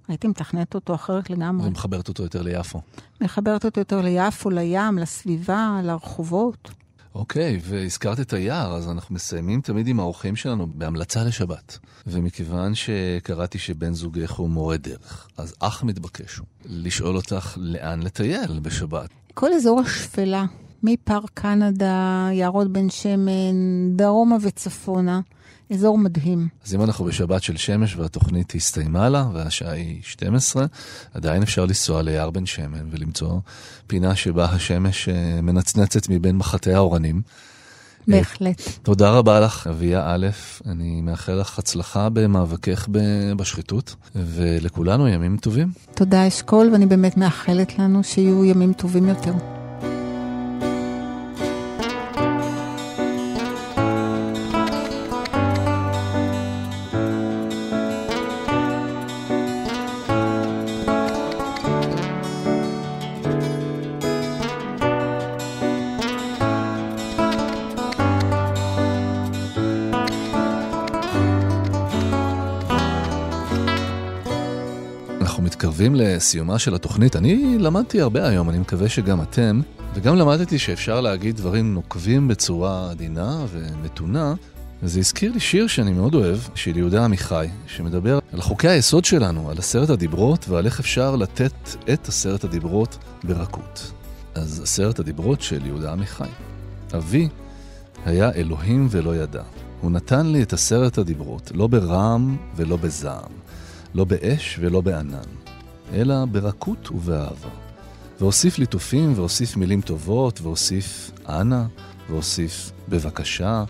[0.08, 1.68] הייתי מתכננת אותו אחרת לגמרי.
[1.68, 2.80] ומחברת אותו יותר ליפו.
[3.20, 6.70] מחברת אותו יותר ליפו, לים, לסביבה, לרחובות.
[7.18, 11.78] אוקיי, והזכרת את היער, אז אנחנו מסיימים תמיד עם האורחים שלנו בהמלצה לשבת.
[12.06, 19.10] ומכיוון שקראתי שבן זוגך הוא מורה דרך, אז אך מתבקש לשאול אותך לאן לטייל בשבת.
[19.34, 20.44] כל אזור השפלה,
[20.82, 25.20] מפארק קנדה, יערות בן שמן, דרומה וצפונה.
[25.72, 26.48] אזור מדהים.
[26.66, 30.66] אז אם אנחנו בשבת של שמש והתוכנית הסתיימה לה, והשעה היא 12,
[31.14, 33.40] עדיין אפשר לנסוע ליער בן שמן ולמצוא
[33.86, 37.22] פינה שבה השמש אה, מנצנצת מבין מחטי האורנים.
[38.08, 38.62] בהחלט.
[38.82, 40.26] תודה רבה לך, אביה א',
[40.66, 42.86] אני מאחל לך הצלחה במאבקך
[43.36, 45.68] בשחיתות, ולכולנו ימים טובים.
[45.94, 49.57] תודה אשכול, ואני באמת מאחלת לנו שיהיו ימים טובים יותר.
[75.88, 77.16] מתקרבים לסיומה של התוכנית.
[77.16, 79.60] אני למדתי הרבה היום, אני מקווה שגם אתם,
[79.94, 84.34] וגם למדתי שאפשר להגיד דברים נוקבים בצורה עדינה ומתונה.
[84.82, 89.50] וזה הזכיר לי שיר שאני מאוד אוהב, של יהודה עמיחי, שמדבר על חוקי היסוד שלנו,
[89.50, 91.52] על עשרת הדיברות ועל איך אפשר לתת
[91.92, 93.92] את עשרת הדיברות ברכות.
[94.34, 96.30] אז עשרת הדיברות של יהודה עמיחי.
[96.96, 97.28] אבי
[98.06, 99.42] היה אלוהים ולא ידע.
[99.80, 103.32] הוא נתן לי את עשרת הדיברות, לא ברעם ולא בזעם,
[103.94, 105.47] לא באש ולא בענן.
[105.92, 107.48] אלא ברכות ובאהבה.
[108.20, 111.62] והוסיף ליטופים, והוסיף מילים טובות, והוסיף אנא,
[112.10, 113.64] והוסיף בבקשה,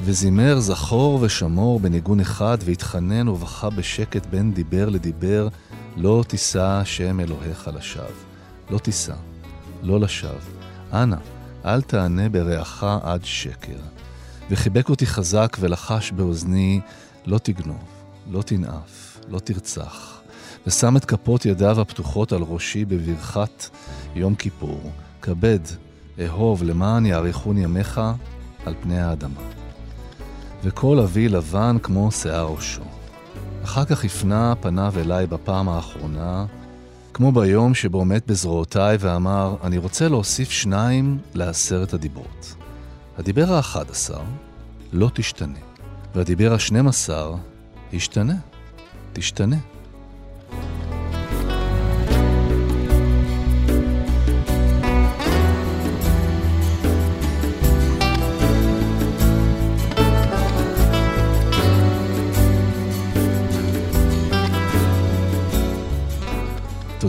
[0.00, 5.48] וזימר זכור ושמור בניגון אחד, והתחנן ובכה בשקט בין דיבר לדיבר,
[5.96, 8.06] לא תישא שם אלוהיך לשווא.
[8.70, 9.14] לא תישא,
[9.82, 10.32] לא לשווא.
[10.92, 11.16] אנא,
[11.64, 13.78] אל תענה ברעך עד שקר.
[14.50, 16.80] וחיבק אותי חזק ולחש באוזני,
[17.26, 17.84] לא תגנוב,
[18.30, 20.11] לא תנאף, לא תרצח.
[20.66, 23.68] ושם את כפות ידיו הפתוחות על ראשי בברכת
[24.14, 24.90] יום כיפור.
[25.22, 25.58] כבד,
[26.24, 28.00] אהוב, למען יאריכון ימיך
[28.66, 29.40] על פני האדמה.
[30.64, 32.82] וכל אבי לבן כמו שיער ראשו.
[33.64, 36.46] אחר כך הפנה פניו אליי בפעם האחרונה,
[37.14, 42.54] כמו ביום שבו מת בזרועותיי ואמר, אני רוצה להוסיף שניים לעשרת הדיברות.
[43.18, 44.20] הדיבר האחד עשר,
[44.92, 45.58] לא תשתנה.
[46.14, 47.34] והדיבר השנים עשר,
[47.92, 48.34] ישתנה.
[49.12, 49.56] תשתנה.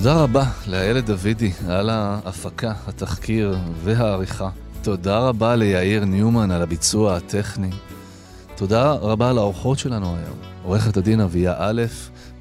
[0.03, 4.49] תודה רבה לאיילת דוידי על ההפקה, התחקיר והעריכה.
[4.81, 7.69] תודה רבה ליאיר ניומן על הביצוע הטכני.
[8.55, 11.81] תודה רבה לאורחות שלנו היום, עורכת הדין אביה א'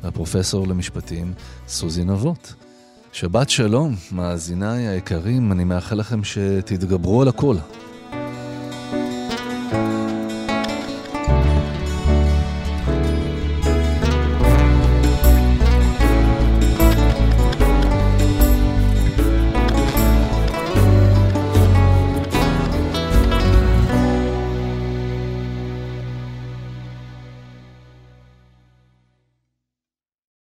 [0.02, 1.32] והפרופסור למשפטים
[1.68, 2.54] סוזי נבות.
[3.12, 7.56] שבת שלום, מאזיניי היקרים, אני מאחל לכם שתתגברו על הכל.